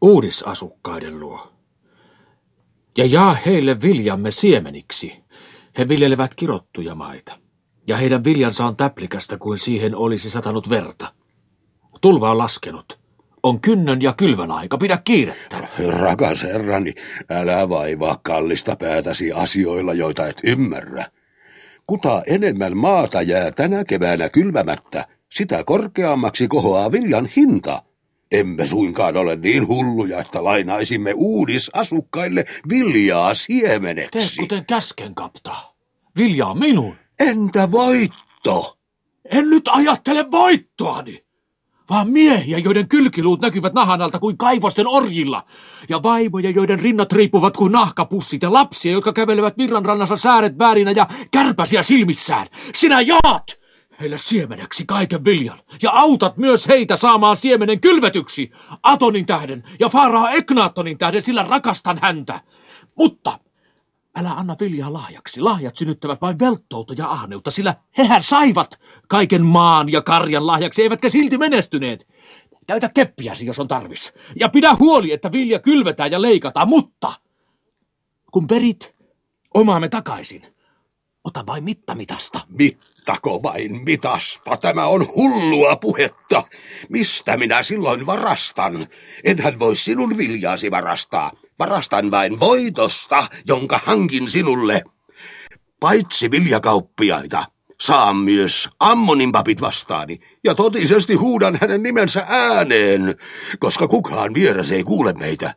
uudisasukkaiden 0.00 1.20
luo. 1.20 1.52
Ja 2.98 3.06
jaa 3.06 3.36
heille 3.46 3.82
viljamme 3.82 4.30
siemeniksi. 4.30 5.24
He 5.78 5.88
viljelevät 5.88 6.34
kirottuja 6.34 6.94
maita. 6.94 7.38
Ja 7.86 7.96
heidän 7.96 8.24
viljansa 8.24 8.66
on 8.66 8.76
täplikästä 8.76 9.38
kuin 9.38 9.58
siihen 9.58 9.96
olisi 9.96 10.30
satanut 10.30 10.70
verta. 10.70 11.12
Tulva 12.00 12.30
on 12.30 12.38
laskenut. 12.38 12.98
On 13.42 13.60
kynnön 13.60 14.02
ja 14.02 14.14
kylvön 14.16 14.50
aika, 14.50 14.78
pidä 14.78 14.98
kiirettä. 15.04 15.56
Rakas 15.88 16.42
herrani, 16.42 16.94
älä 17.30 17.68
vaivaa 17.68 18.20
kallista 18.22 18.76
päätäsi 18.76 19.32
asioilla, 19.32 19.94
joita 19.94 20.26
et 20.26 20.36
ymmärrä. 20.44 21.04
Kuta 21.86 22.22
enemmän 22.26 22.76
maata 22.76 23.22
jää 23.22 23.50
tänä 23.50 23.84
keväänä 23.84 24.28
kylvämättä, 24.28 25.06
sitä 25.32 25.64
korkeammaksi 25.64 26.48
kohoaa 26.48 26.92
viljan 26.92 27.28
hinta. 27.36 27.82
Emme 28.32 28.66
suinkaan 28.66 29.16
ole 29.16 29.36
niin 29.36 29.68
hulluja, 29.68 30.20
että 30.20 30.44
lainaisimme 30.44 31.12
uudisasukkaille 31.14 32.44
viljaa 32.68 33.34
siemeneksi. 33.34 34.36
Tee 34.36 34.42
kuten 34.44 34.66
käsken, 34.66 35.14
kapta. 35.14 35.56
Viljaa 36.16 36.54
minun. 36.54 36.96
Entä 37.20 37.70
voitto? 37.72 38.78
En 39.30 39.50
nyt 39.50 39.68
ajattele 39.68 40.30
voittoani, 40.30 41.25
vaan 41.90 42.10
miehiä, 42.10 42.58
joiden 42.58 42.88
kylkiluut 42.88 43.40
näkyvät 43.40 43.74
nahan 43.74 44.02
alta 44.02 44.18
kuin 44.18 44.38
kaivosten 44.38 44.86
orjilla, 44.86 45.42
ja 45.88 46.02
vaimoja, 46.02 46.50
joiden 46.50 46.80
rinnat 46.80 47.12
riippuvat 47.12 47.56
kuin 47.56 47.72
nahkapussit, 47.72 48.42
ja 48.42 48.52
lapsia, 48.52 48.92
jotka 48.92 49.12
kävelevät 49.12 49.58
virran 49.58 49.84
rannassa 49.84 50.16
sääret 50.16 50.58
väärinä 50.58 50.90
ja 50.90 51.06
kärpäsiä 51.30 51.82
silmissään. 51.82 52.46
Sinä 52.74 53.00
jaat! 53.00 53.66
heille 54.00 54.18
siemeneksi 54.18 54.84
kaiken 54.86 55.24
viljan, 55.24 55.58
ja 55.82 55.90
autat 55.90 56.36
myös 56.36 56.68
heitä 56.68 56.96
saamaan 56.96 57.36
siemenen 57.36 57.80
kylvetyksi, 57.80 58.50
Atonin 58.82 59.26
tähden 59.26 59.62
ja 59.80 59.88
Faraa 59.88 60.30
Eknaattonin 60.30 60.98
tähden, 60.98 61.22
sillä 61.22 61.46
rakastan 61.48 61.98
häntä. 62.02 62.40
Mutta 62.94 63.38
älä 64.16 64.32
anna 64.32 64.56
viljaa 64.60 64.92
lahjaksi, 64.92 65.40
lahjat 65.40 65.76
synnyttävät 65.76 66.20
vain 66.20 66.38
velttoutta 66.38 66.94
ja 66.98 67.10
ahneutta, 67.10 67.50
sillä 67.50 67.74
hehän 67.98 68.22
saivat 68.22 68.80
kaiken 69.08 69.44
maan 69.44 69.92
ja 69.92 70.02
karjan 70.02 70.46
lahjaksi, 70.46 70.82
eivätkä 70.82 71.08
silti 71.08 71.38
menestyneet. 71.38 72.08
Käytä 72.66 72.90
keppiäsi, 72.94 73.46
jos 73.46 73.58
on 73.58 73.68
tarvis, 73.68 74.12
ja 74.40 74.48
pidä 74.48 74.74
huoli, 74.78 75.12
että 75.12 75.32
vilja 75.32 75.58
kylvetään 75.58 76.10
ja 76.10 76.22
leikataan, 76.22 76.68
mutta 76.68 77.12
kun 78.32 78.46
perit 78.46 78.94
omaamme 79.54 79.88
takaisin, 79.88 80.55
ota 81.26 81.46
vain 81.46 81.64
mittamitasta. 81.64 82.40
Mittako 82.48 83.42
vain 83.42 83.84
mitasta? 83.84 84.56
Tämä 84.56 84.86
on 84.86 85.06
hullua 85.16 85.76
puhetta. 85.76 86.42
Mistä 86.88 87.36
minä 87.36 87.62
silloin 87.62 88.06
varastan? 88.06 88.86
Enhän 89.24 89.58
voi 89.58 89.76
sinun 89.76 90.18
viljaasi 90.18 90.70
varastaa. 90.70 91.32
Varastan 91.58 92.10
vain 92.10 92.40
voitosta, 92.40 93.28
jonka 93.46 93.80
hankin 93.84 94.28
sinulle. 94.28 94.82
Paitsi 95.80 96.30
viljakauppiaita, 96.30 97.44
saan 97.80 98.16
myös 98.16 98.68
Ammonin 98.80 99.32
papit 99.32 99.60
vastaani 99.60 100.20
ja 100.44 100.54
totisesti 100.54 101.14
huudan 101.14 101.58
hänen 101.60 101.82
nimensä 101.82 102.26
ääneen, 102.28 103.14
koska 103.58 103.88
kukaan 103.88 104.34
vieras 104.34 104.72
ei 104.72 104.84
kuule 104.84 105.12
meitä. 105.12 105.54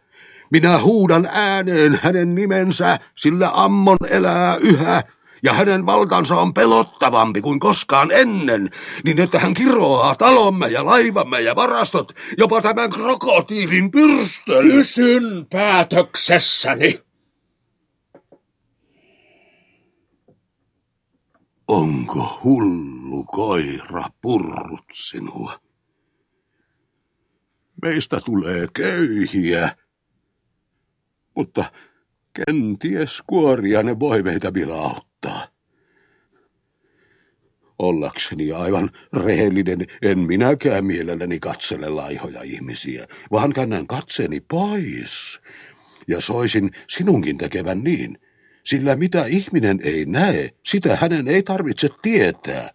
Minä 0.52 0.82
huudan 0.82 1.30
ääneen 1.32 2.00
hänen 2.04 2.36
nimensä, 2.36 3.00
sillä 3.18 3.52
Ammon 3.54 3.98
elää 4.10 4.56
yhä 4.56 5.04
ja 5.44 5.54
hänen 5.54 5.86
valtansa 5.86 6.36
on 6.36 6.54
pelottavampi 6.54 7.42
kuin 7.42 7.60
koskaan 7.60 8.12
ennen, 8.12 8.70
niin 9.04 9.20
että 9.20 9.40
hän 9.40 9.54
kiroaa 9.54 10.16
talomme 10.16 10.68
ja 10.68 10.86
laivamme 10.86 11.42
ja 11.42 11.56
varastot, 11.56 12.14
jopa 12.38 12.62
tämän 12.62 12.90
krokotiilin 12.90 13.92
pyrstön. 13.92 14.64
Pysyn 14.72 15.46
päätöksessäni. 15.52 17.00
Onko 21.68 22.40
hullu 22.44 23.24
koira 23.24 24.06
purrut 24.22 24.86
sinua? 24.94 25.54
Meistä 27.82 28.20
tulee 28.26 28.68
köyhiä, 28.74 29.76
mutta 31.36 31.64
kenties 32.34 33.24
kuoria 33.28 33.84
ne 33.84 34.00
voi 34.00 34.24
meitä 34.24 34.54
vielä 34.54 34.76
auttaa. 35.26 35.48
Ollakseni 37.80 38.52
aivan 38.52 38.90
rehellinen, 39.14 39.86
en 40.02 40.20
minäkään 40.20 40.86
mielelläni 40.86 41.40
katsele 41.40 41.90
laihoja 41.90 42.42
ihmisiä, 42.42 43.08
vaan 43.32 43.54
käännän 43.54 43.88
katseeni 43.88 44.42
pois. 44.42 45.40
Ja 46.08 46.22
soisin 46.22 46.72
sinunkin 46.88 47.38
tekevän 47.38 47.84
niin, 47.84 48.18
sillä 48.64 48.96
mitä 48.96 49.26
ihminen 49.26 49.80
ei 49.84 50.06
näe, 50.06 50.50
sitä 50.66 50.96
hänen 50.96 51.28
ei 51.28 51.44
tarvitse 51.44 51.90
tietää. 52.02 52.70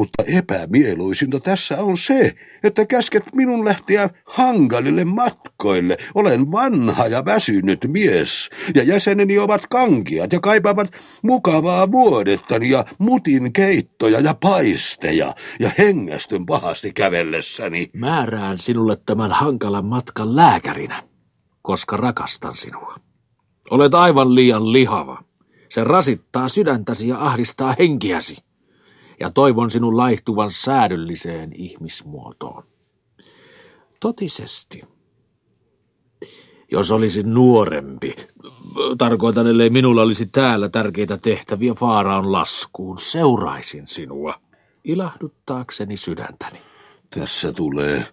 Mutta 0.00 0.22
epämieluisinta 0.26 1.40
tässä 1.40 1.82
on 1.82 1.96
se, 1.96 2.34
että 2.62 2.86
käsket 2.86 3.24
minun 3.34 3.64
lähteä 3.64 4.10
hankalille 4.24 5.04
matkoille. 5.04 5.96
Olen 6.14 6.52
vanha 6.52 7.06
ja 7.06 7.24
väsynyt 7.24 7.86
mies, 7.88 8.50
ja 8.74 8.82
jäseneni 8.82 9.38
ovat 9.38 9.66
kankiat 9.66 10.32
ja 10.32 10.40
kaipaavat 10.40 10.92
mukavaa 11.22 11.92
vuodettani 11.92 12.70
ja 12.70 12.84
mutin 12.98 13.52
keittoja 13.52 14.20
ja 14.20 14.34
paisteja, 14.34 15.32
ja 15.60 15.70
hengästyn 15.78 16.46
pahasti 16.46 16.92
kävellessäni. 16.92 17.90
Määrään 17.94 18.58
sinulle 18.58 18.96
tämän 19.06 19.32
hankalan 19.32 19.86
matkan 19.86 20.36
lääkärinä, 20.36 21.02
koska 21.62 21.96
rakastan 21.96 22.56
sinua. 22.56 22.94
Olet 23.70 23.94
aivan 23.94 24.34
liian 24.34 24.72
lihava. 24.72 25.22
Se 25.68 25.84
rasittaa 25.84 26.48
sydäntäsi 26.48 27.08
ja 27.08 27.18
ahdistaa 27.18 27.74
henkiäsi. 27.78 28.49
Ja 29.20 29.30
toivon 29.30 29.70
sinun 29.70 29.96
laihtuvan 29.96 30.50
säädölliseen 30.50 31.52
ihmismuotoon. 31.54 32.62
Totisesti. 34.00 34.82
Jos 36.72 36.92
olisin 36.92 37.34
nuorempi, 37.34 38.16
tarkoitan, 38.98 39.46
ellei 39.46 39.70
minulla 39.70 40.02
olisi 40.02 40.26
täällä 40.26 40.68
tärkeitä 40.68 41.16
tehtäviä 41.16 41.74
Faaraan 41.74 42.32
laskuun, 42.32 42.98
seuraisin 42.98 43.86
sinua, 43.86 44.40
ilahduttaakseni 44.84 45.96
sydäntäni. 45.96 46.58
Tässä 47.10 47.52
tulee 47.52 48.06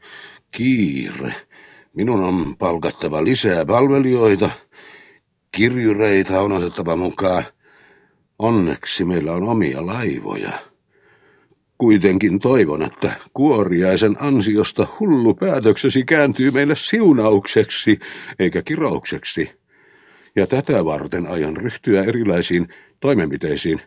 kiire. 0.51 1.36
Minun 1.93 2.24
on 2.24 2.58
palkattava 2.58 3.24
lisää 3.24 3.66
palvelijoita. 3.66 4.49
Kirjureita 5.51 6.41
on 6.41 6.51
otettava 6.51 6.95
mukaan. 6.95 7.43
Onneksi 8.39 9.05
meillä 9.05 9.34
on 9.34 9.43
omia 9.43 9.86
laivoja. 9.86 10.51
Kuitenkin 11.78 12.40
toivon, 12.40 12.84
että 12.84 13.12
kuoriaisen 13.34 14.16
ansiosta 14.20 14.88
hullu 15.00 15.34
päätöksesi 15.34 16.06
kääntyy 16.06 16.52
meille 16.52 16.76
siunaukseksi 16.76 18.00
eikä 18.40 18.62
kiroukseksi. 18.62 19.50
Ja 20.36 20.48
tätä 20.48 20.86
varten 20.86 21.28
aion 21.28 21.58
ryhtyä 21.58 22.04
erilaisiin 22.04 22.68
toimenpiteisiin, 23.00 23.82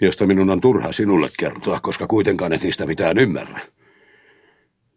josta 0.00 0.26
minun 0.26 0.50
on 0.50 0.60
turha 0.60 0.92
sinulle 0.92 1.28
kertoa, 1.38 1.80
koska 1.80 2.06
kuitenkaan 2.06 2.52
et 2.52 2.62
niistä 2.62 2.86
mitään 2.86 3.18
ymmärrä. 3.18 3.60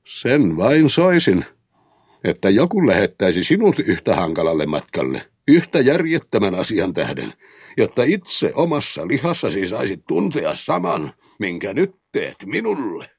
Sen 0.06 0.58
vain 0.58 0.90
soisin, 0.90 1.46
että 2.24 2.50
joku 2.50 2.88
lähettäisi 2.88 3.44
sinut 3.44 3.80
yhtä 3.80 4.16
hankalalle 4.16 4.66
matkalle, 4.66 5.22
yhtä 5.48 5.80
järjettömän 5.80 6.56
asian 6.56 6.94
tähden, 6.94 7.34
jotta 7.78 8.04
itse 8.04 8.52
omassa 8.56 9.08
lihassasi 9.08 9.68
saisit 9.68 10.06
tuntea 10.08 10.54
saman, 10.54 11.14
minkä 11.40 11.74
nyt 11.74 11.96
teet 12.12 12.38
minulle. 12.46 13.10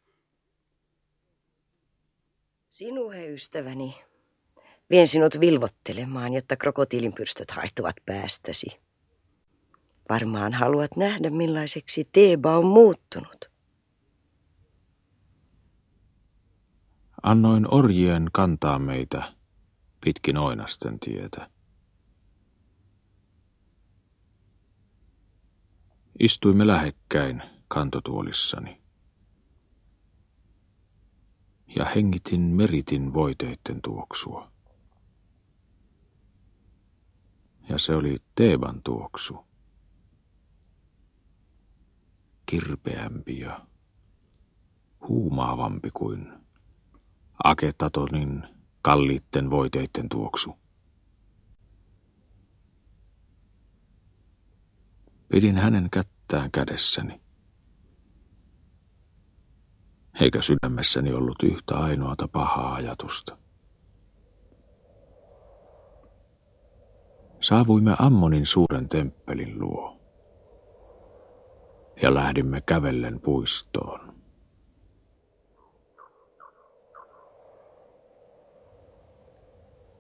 Sinuhe, 2.69 3.27
ystäväni, 3.29 3.95
vien 4.91 5.09
sinut 5.09 5.41
vilvottelemaan, 5.41 6.33
jotta 6.33 6.57
krokotiilinpyrstöt 6.57 7.51
haihtuvat 7.51 7.97
päästäsi. 8.07 8.67
Varmaan 10.09 10.53
haluat 10.53 10.97
nähdä, 10.97 11.31
millaiseksi 11.31 12.09
Teeba 12.13 12.59
on 12.59 12.67
muuttunut. 12.67 13.51
Annoin 17.23 17.75
orjien 17.75 18.29
kantaa 18.33 18.79
meitä 18.79 19.33
pitkin 20.05 20.37
oinasten 20.39 21.01
tietä. 21.01 21.51
Istuimme 26.19 26.67
lähekkäin 26.67 27.43
kantotuolissani. 27.69 28.83
Ja 31.77 31.85
hengitin 31.85 32.41
meritin 32.41 33.15
voiteitten 33.15 33.83
tuoksua. 33.83 34.53
Ja 37.69 37.79
se 37.79 37.95
oli 37.95 38.23
Teeban 38.35 38.83
tuoksu. 38.83 39.47
Kirpeämpi 42.47 43.41
ja 43.41 43.67
huumaavampi 45.09 45.91
kuin 45.91 46.33
Aketatonin 47.45 48.45
kalliitten 48.83 49.51
voiteitten 49.51 50.09
tuoksu. 50.09 50.59
Pidin 55.29 55.57
hänen 55.57 55.91
kättään 55.91 56.51
kädessäni. 56.51 57.26
Eikä 60.21 60.41
sydämessäni 60.43 61.13
ollut 61.13 61.43
yhtä 61.43 61.79
ainoata 61.79 62.29
pahaa 62.29 62.75
ajatusta. 62.75 63.39
Saavuimme 67.41 67.97
Ammonin 67.99 68.47
suuren 68.47 68.89
temppelin 68.89 69.59
luo 69.59 69.97
ja 72.03 72.15
lähdimme 72.15 72.61
kävellen 72.61 73.21
puistoon. 73.21 74.17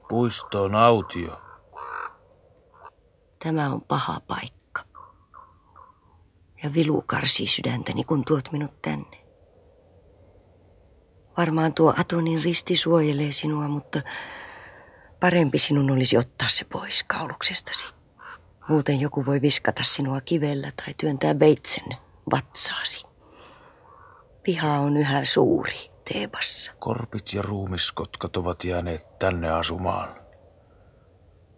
Puisto 0.08 0.62
on 0.62 0.74
autio. 0.74 1.40
Tämä 3.44 3.66
on 3.72 3.82
paha 3.82 4.20
paikka. 4.20 4.82
Ja 6.62 6.74
vilu 6.74 7.02
karsii 7.06 7.46
sydäntäni, 7.46 8.04
kun 8.04 8.24
tuot 8.24 8.52
minut 8.52 8.82
tänne. 8.82 9.25
Varmaan 11.36 11.74
tuo 11.74 11.94
Atonin 11.98 12.42
risti 12.42 12.76
suojelee 12.76 13.32
sinua, 13.32 13.68
mutta 13.68 14.00
parempi 15.20 15.58
sinun 15.58 15.90
olisi 15.90 16.18
ottaa 16.18 16.48
se 16.48 16.64
pois 16.64 17.04
kauluksestasi. 17.04 17.86
Muuten 18.68 19.00
joku 19.00 19.26
voi 19.26 19.42
viskata 19.42 19.82
sinua 19.82 20.20
kivellä 20.20 20.72
tai 20.76 20.94
työntää 20.98 21.38
veitsen 21.38 21.84
vatsaasi. 22.30 23.06
Piha 24.42 24.78
on 24.78 24.96
yhä 24.96 25.24
suuri 25.24 25.90
Teebassa. 26.12 26.72
Korpit 26.78 27.32
ja 27.32 27.42
ruumiskotkat 27.42 28.36
ovat 28.36 28.64
jääneet 28.64 29.18
tänne 29.18 29.50
asumaan. 29.50 30.16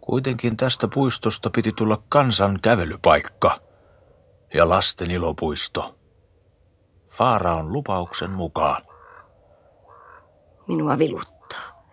Kuitenkin 0.01 0.57
tästä 0.57 0.87
puistosta 0.87 1.49
piti 1.49 1.71
tulla 1.71 2.03
kansan 2.09 2.59
kävelypaikka 2.61 3.59
ja 4.53 4.69
lasten 4.69 5.11
ilopuisto. 5.11 5.95
Faara 7.07 7.55
on 7.55 7.73
lupauksen 7.73 8.31
mukaan. 8.31 8.88
Minua 10.69 10.97
viluttaa. 10.97 11.85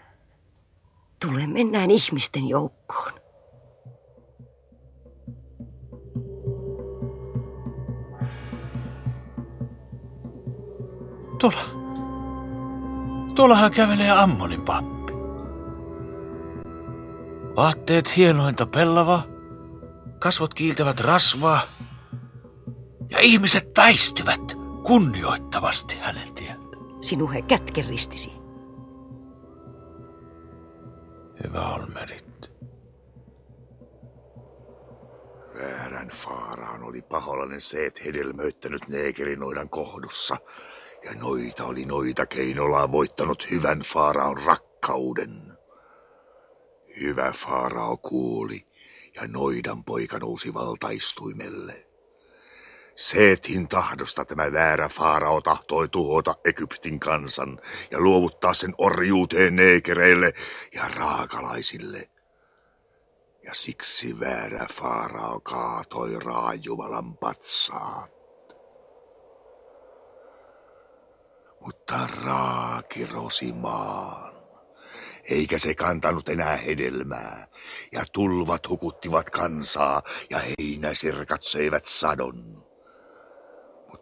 Tule 1.21 1.47
mennään 1.47 1.91
ihmisten 1.91 2.49
joukkoon. 2.49 3.13
Tuolla. 11.41 11.61
Tuollahan 13.35 13.71
kävelee 13.71 14.11
Ammonin 14.11 14.63
pappi. 14.63 15.13
Vaatteet 17.57 18.17
hienointa 18.17 18.67
pellava, 18.67 19.23
kasvot 20.19 20.55
kiiltävät 20.55 21.01
rasvaa 21.01 21.61
ja 23.11 23.19
ihmiset 23.21 23.71
väistyvät 23.77 24.55
kunnioittavasti 24.83 25.99
hänen 26.01 26.35
tieltä. 26.35 26.77
Sinuhe 27.01 27.43
kätke 27.43 27.83
ristisi. 31.57 31.61
Hyvä 31.61 31.75
on 31.75 31.93
merit. 31.95 32.51
Väärän 35.59 36.09
faaraan 36.09 36.83
oli 36.83 37.03
paholainen 37.03 37.61
seet 37.61 38.05
hedelmöittänyt 38.05 38.89
neekerinoidan 38.89 39.69
kohdussa, 39.69 40.37
ja 41.05 41.15
noita 41.15 41.65
oli 41.65 41.85
noita 41.85 42.27
keinolla 42.27 42.93
voittanut 42.93 43.51
hyvän 43.51 43.81
faaraon 43.81 44.37
rakkauden. 44.47 45.59
Hyvä 47.01 47.33
faarao 47.33 47.97
kuuli, 47.97 48.67
ja 49.15 49.29
noidan 49.29 49.85
poika 49.85 50.19
nousi 50.19 50.55
valtaistuimelle. 50.55 51.86
Seetin 52.97 53.69
tahdosta 53.69 54.25
tämä 54.25 54.53
väärä 54.53 54.89
faarao 54.89 55.41
tahtoi 55.41 55.89
tuhota 55.89 56.35
Egyptin 56.45 57.01
kansan 57.01 57.61
ja 57.91 58.01
luovuttaa 58.01 58.55
sen 58.55 58.75
orjuuteen 58.79 59.57
neekereille 59.57 60.33
ja 60.75 60.83
raakalaisille. 60.97 62.11
Ja 63.45 63.55
siksi 63.55 64.21
väärä 64.21 64.67
faarao 64.73 65.41
kaatoi 65.41 66.19
raajumalan 66.19 67.17
patsaat. 67.17 68.17
Mutta 71.61 72.09
Raa 72.25 72.83
kirosi 72.83 73.53
maan, 73.53 74.35
eikä 75.25 75.59
se 75.59 75.75
kantanut 75.75 76.29
enää 76.29 76.57
hedelmää, 76.57 77.49
ja 77.93 78.05
tulvat 78.13 78.69
hukuttivat 78.69 79.31
kansaa, 79.31 80.03
ja 80.31 80.39
heinäsirkat 80.39 81.45
söivät 81.45 81.87
sadon. 81.87 82.66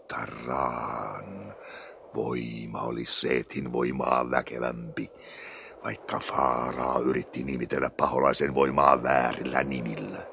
Mutta 0.05 0.27
Raan 0.47 1.55
voima 2.15 2.83
oli 2.83 3.07
Seetin 3.07 3.73
voimaa 3.73 4.31
väkevämpi, 4.31 5.11
vaikka 5.85 6.19
Faaraa 6.19 6.99
yritti 6.99 7.45
nimitellä 7.45 7.91
paholaisen 7.91 8.55
voimaa 8.55 9.03
väärillä 9.03 9.63
nimillä. 9.63 10.27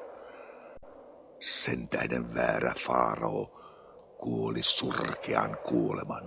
Sen 1.40 1.88
tähden 1.88 2.34
väärä 2.34 2.74
Faarao 2.86 3.44
kuoli 4.18 4.62
surkean 4.62 5.56
kuoleman. 5.68 6.24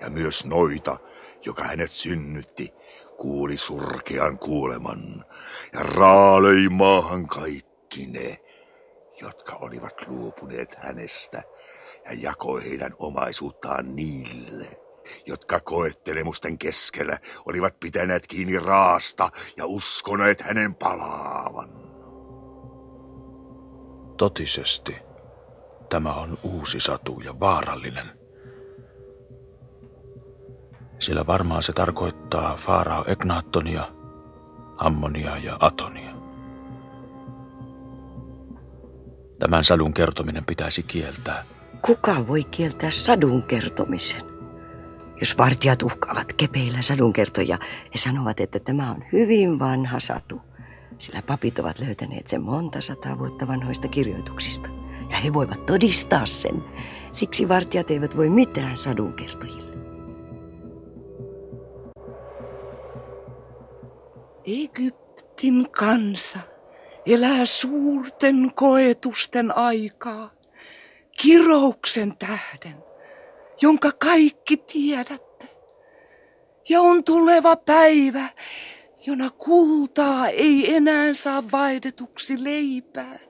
Ja 0.00 0.10
myös 0.10 0.44
noita, 0.44 0.98
joka 1.44 1.64
hänet 1.64 1.92
synnytti, 1.92 2.72
kuuli 3.16 3.56
surkean 3.56 4.38
kuoleman, 4.38 5.24
ja 5.72 5.80
raalöi 5.82 6.68
maahan 6.68 7.26
kaikki 7.26 8.06
ne, 8.06 8.40
jotka 9.20 9.56
olivat 9.56 10.06
luopuneet 10.06 10.74
hänestä 10.78 11.42
ja 12.04 12.12
jakoi 12.12 12.64
heidän 12.64 12.94
omaisuuttaan 12.98 13.96
niille, 13.96 14.80
jotka 15.26 15.60
koettelemusten 15.60 16.58
keskellä 16.58 17.18
olivat 17.46 17.80
pitäneet 17.80 18.26
kiinni 18.26 18.58
raasta 18.58 19.30
ja 19.56 19.66
uskoneet 19.66 20.40
hänen 20.40 20.74
palaavan. 20.74 21.68
Totisesti, 24.16 24.96
tämä 25.90 26.14
on 26.14 26.38
uusi 26.42 26.80
satu 26.80 27.20
ja 27.20 27.40
vaarallinen. 27.40 28.22
Sillä 30.98 31.26
varmaan 31.26 31.62
se 31.62 31.72
tarkoittaa 31.72 32.54
Faarao 32.56 33.04
Egnaattonia, 33.08 33.88
Ammonia 34.76 35.36
ja 35.36 35.56
Atonia. 35.60 36.10
Tämän 39.38 39.64
sadun 39.64 39.94
kertominen 39.94 40.44
pitäisi 40.44 40.82
kieltää. 40.82 41.44
Kuka 41.86 42.28
voi 42.28 42.44
kieltää 42.44 42.90
sadun 42.90 43.42
kertomisen? 43.42 44.22
Jos 45.20 45.38
vartijat 45.38 45.82
uhkaavat 45.82 46.32
kepeillä 46.32 46.82
sadunkertoja, 46.82 47.58
he 47.62 47.98
sanovat, 47.98 48.40
että 48.40 48.58
tämä 48.58 48.90
on 48.90 49.04
hyvin 49.12 49.58
vanha 49.58 50.00
satu, 50.00 50.40
sillä 50.98 51.22
papit 51.22 51.58
ovat 51.58 51.78
löytäneet 51.80 52.26
sen 52.26 52.42
monta 52.42 52.80
sataa 52.80 53.18
vuotta 53.18 53.46
vanhoista 53.46 53.88
kirjoituksista. 53.88 54.70
Ja 55.10 55.16
he 55.16 55.32
voivat 55.32 55.66
todistaa 55.66 56.26
sen. 56.26 56.64
Siksi 57.12 57.48
vartijat 57.48 57.90
eivät 57.90 58.16
voi 58.16 58.28
mitään 58.28 58.76
sadunkertojille. 58.76 59.72
Egyptin 64.46 65.70
kansa 65.70 66.40
elää 67.06 67.44
suurten 67.44 68.50
koetusten 68.54 69.56
aikaa, 69.56 70.30
kirouksen 71.20 72.16
tähden, 72.18 72.84
jonka 73.62 73.92
kaikki 73.92 74.56
tiedätte. 74.56 75.48
Ja 76.68 76.80
on 76.80 77.04
tuleva 77.04 77.56
päivä, 77.56 78.28
jona 79.06 79.30
kultaa 79.30 80.28
ei 80.28 80.74
enää 80.74 81.14
saa 81.14 81.42
vaihdetuksi 81.52 82.44
leipään. 82.44 83.20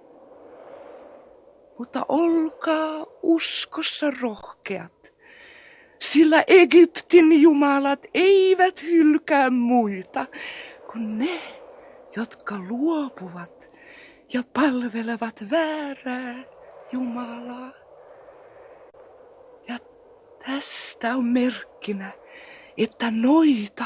Mutta 1.79 2.03
olkaa 2.09 3.07
uskossa 3.23 4.07
rohkeat, 4.21 5.13
sillä 5.99 6.45
Egyptin 6.47 7.43
jumalat 7.43 8.07
eivät 8.15 8.83
hylkää 8.83 9.51
muita 9.51 10.27
kuin 10.93 11.19
ne, 11.19 11.41
jotka 12.17 12.59
luopuvat 12.69 13.71
ja 14.33 14.43
palvelevat 14.53 15.45
väärää 15.51 16.52
Jumalaa. 16.93 17.73
Ja 19.69 19.79
tästä 20.47 21.17
on 21.17 21.25
merkkinä, 21.25 22.13
että 22.79 23.11
noita, 23.11 23.85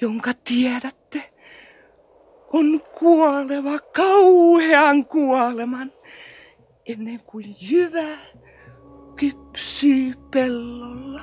jonka 0.00 0.30
tiedätte, 0.44 1.32
on 2.52 2.80
kuoleva 2.98 3.78
kauhean 3.78 5.04
kuoleman, 5.04 5.92
ennen 6.86 7.20
kuin 7.20 7.56
jyvä 7.60 8.18
kypsyy 9.16 10.14
pellolla. 10.30 11.22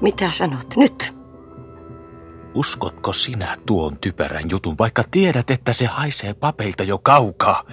Mitä 0.00 0.32
sanot 0.32 0.76
nyt? 0.76 1.16
Uskotko 2.54 3.12
sinä 3.12 3.56
tuon 3.66 3.98
typerän 3.98 4.50
jutun, 4.50 4.74
vaikka 4.78 5.02
tiedät, 5.10 5.50
että 5.50 5.72
se 5.72 5.86
haisee 5.86 6.34
papeilta 6.34 6.82
jo 6.82 6.98
kaukaa? 6.98 7.64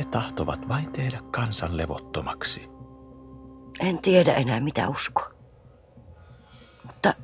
He 0.00 0.04
tahtovat 0.04 0.68
vain 0.68 0.92
tehdä 0.92 1.20
kansan 1.30 1.76
levottomaksi. 1.76 2.68
En 3.80 3.98
tiedä 3.98 4.34
enää 4.34 4.60
mitä 4.60 4.88
usko. 4.88 5.22
Mutta 6.84 7.14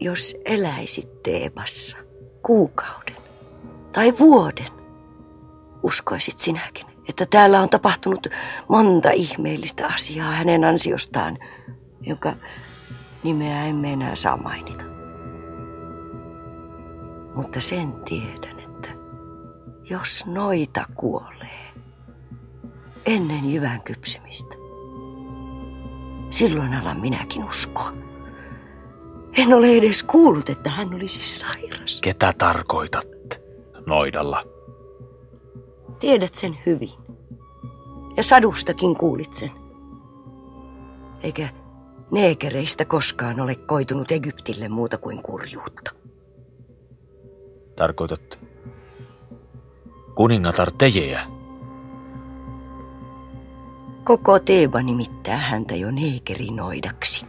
jos 0.00 0.36
eläisit 0.44 1.22
Teebassa 1.22 1.98
kuukauden 2.42 3.16
tai 3.92 4.18
vuoden, 4.18 4.68
uskoisit 5.82 6.38
sinäkin, 6.38 6.86
että 7.08 7.26
täällä 7.30 7.60
on 7.60 7.68
tapahtunut 7.68 8.26
monta 8.68 9.10
ihmeellistä 9.10 9.86
asiaa 9.86 10.32
hänen 10.32 10.64
ansiostaan, 10.64 11.38
jonka 12.00 12.34
nimeä 13.24 13.64
emme 13.64 13.92
enää 13.92 14.14
saa 14.14 14.36
mainita. 14.36 14.84
Mutta 17.34 17.60
sen 17.60 17.92
tiedän, 17.92 18.55
jos 19.90 20.26
noita 20.26 20.84
kuolee 20.94 21.66
ennen 23.06 23.52
jyvän 23.52 23.82
kypsymistä, 23.82 24.54
silloin 26.30 26.74
alan 26.74 27.00
minäkin 27.00 27.44
uskoa. 27.44 27.92
En 29.38 29.54
ole 29.54 29.76
edes 29.76 30.02
kuullut, 30.02 30.48
että 30.48 30.70
hän 30.70 30.94
olisi 30.94 31.38
sairas. 31.38 32.00
Ketä 32.00 32.32
tarkoitat 32.38 33.08
noidalla? 33.86 34.44
Tiedät 36.00 36.34
sen 36.34 36.58
hyvin. 36.66 36.90
Ja 38.16 38.22
sadustakin 38.22 38.96
kuulit 38.96 39.34
sen. 39.34 39.50
Eikä 41.22 41.48
neekereistä 42.12 42.84
koskaan 42.84 43.40
ole 43.40 43.54
koitunut 43.54 44.12
Egyptille 44.12 44.68
muuta 44.68 44.98
kuin 44.98 45.22
kurjuutta. 45.22 45.90
Tarkoitat 47.76 48.45
kuningatar 50.16 50.72
Tejeä? 50.72 51.22
Koko 54.04 54.38
Teeba 54.38 54.82
nimittää 54.82 55.36
häntä 55.36 55.74
jo 55.74 55.90
neekerinoidaksi. 55.90 57.26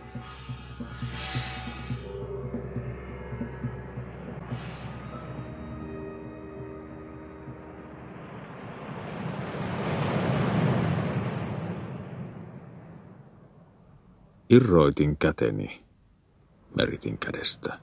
Irroitin 14.49 15.17
käteni 15.17 15.83
meritin 16.77 17.17
kädestä. 17.17 17.79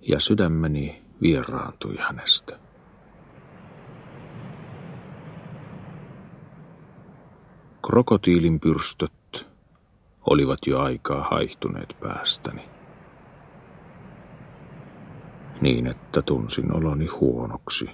Ja 0.00 0.20
sydämeni 0.20 0.99
vieraantui 1.22 1.96
hänestä. 1.98 2.58
Krokotiilin 7.86 8.60
pyrstöt 8.60 9.48
olivat 10.30 10.58
jo 10.66 10.80
aikaa 10.80 11.22
haihtuneet 11.30 11.96
päästäni. 12.00 12.68
Niin, 15.60 15.86
että 15.86 16.22
tunsin 16.22 16.76
oloni 16.76 17.06
huonoksi. 17.06 17.90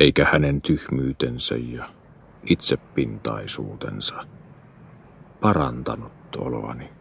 Eikä 0.00 0.24
hänen 0.32 0.62
tyhmyytensä 0.62 1.54
ja 1.56 1.90
itsepintaisuutensa 2.50 4.26
parantanut 5.40 6.36
oloani. 6.36 6.97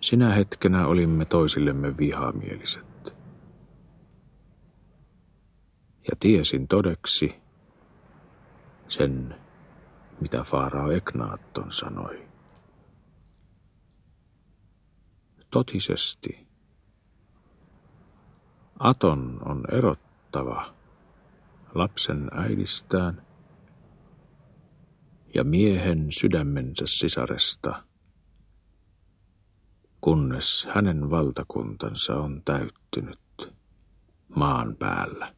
Sinä 0.00 0.30
hetkenä 0.30 0.86
olimme 0.86 1.24
toisillemme 1.24 1.96
vihamieliset. 1.96 3.16
Ja 6.10 6.16
tiesin 6.20 6.68
todeksi 6.68 7.34
sen, 8.88 9.34
mitä 10.20 10.42
Faarao 10.42 10.90
Eknaatton 10.90 11.72
sanoi. 11.72 12.28
Totisesti. 15.50 16.48
Aton 18.78 19.38
on 19.44 19.64
erottava 19.72 20.74
lapsen 21.74 22.30
äidistään 22.32 23.26
ja 25.34 25.44
miehen 25.44 26.06
sydämensä 26.10 26.84
sisaresta, 26.86 27.87
kunnes 30.00 30.68
hänen 30.74 31.10
valtakuntansa 31.10 32.16
on 32.16 32.42
täyttynyt 32.44 33.54
maan 34.36 34.76
päällä. 34.76 35.37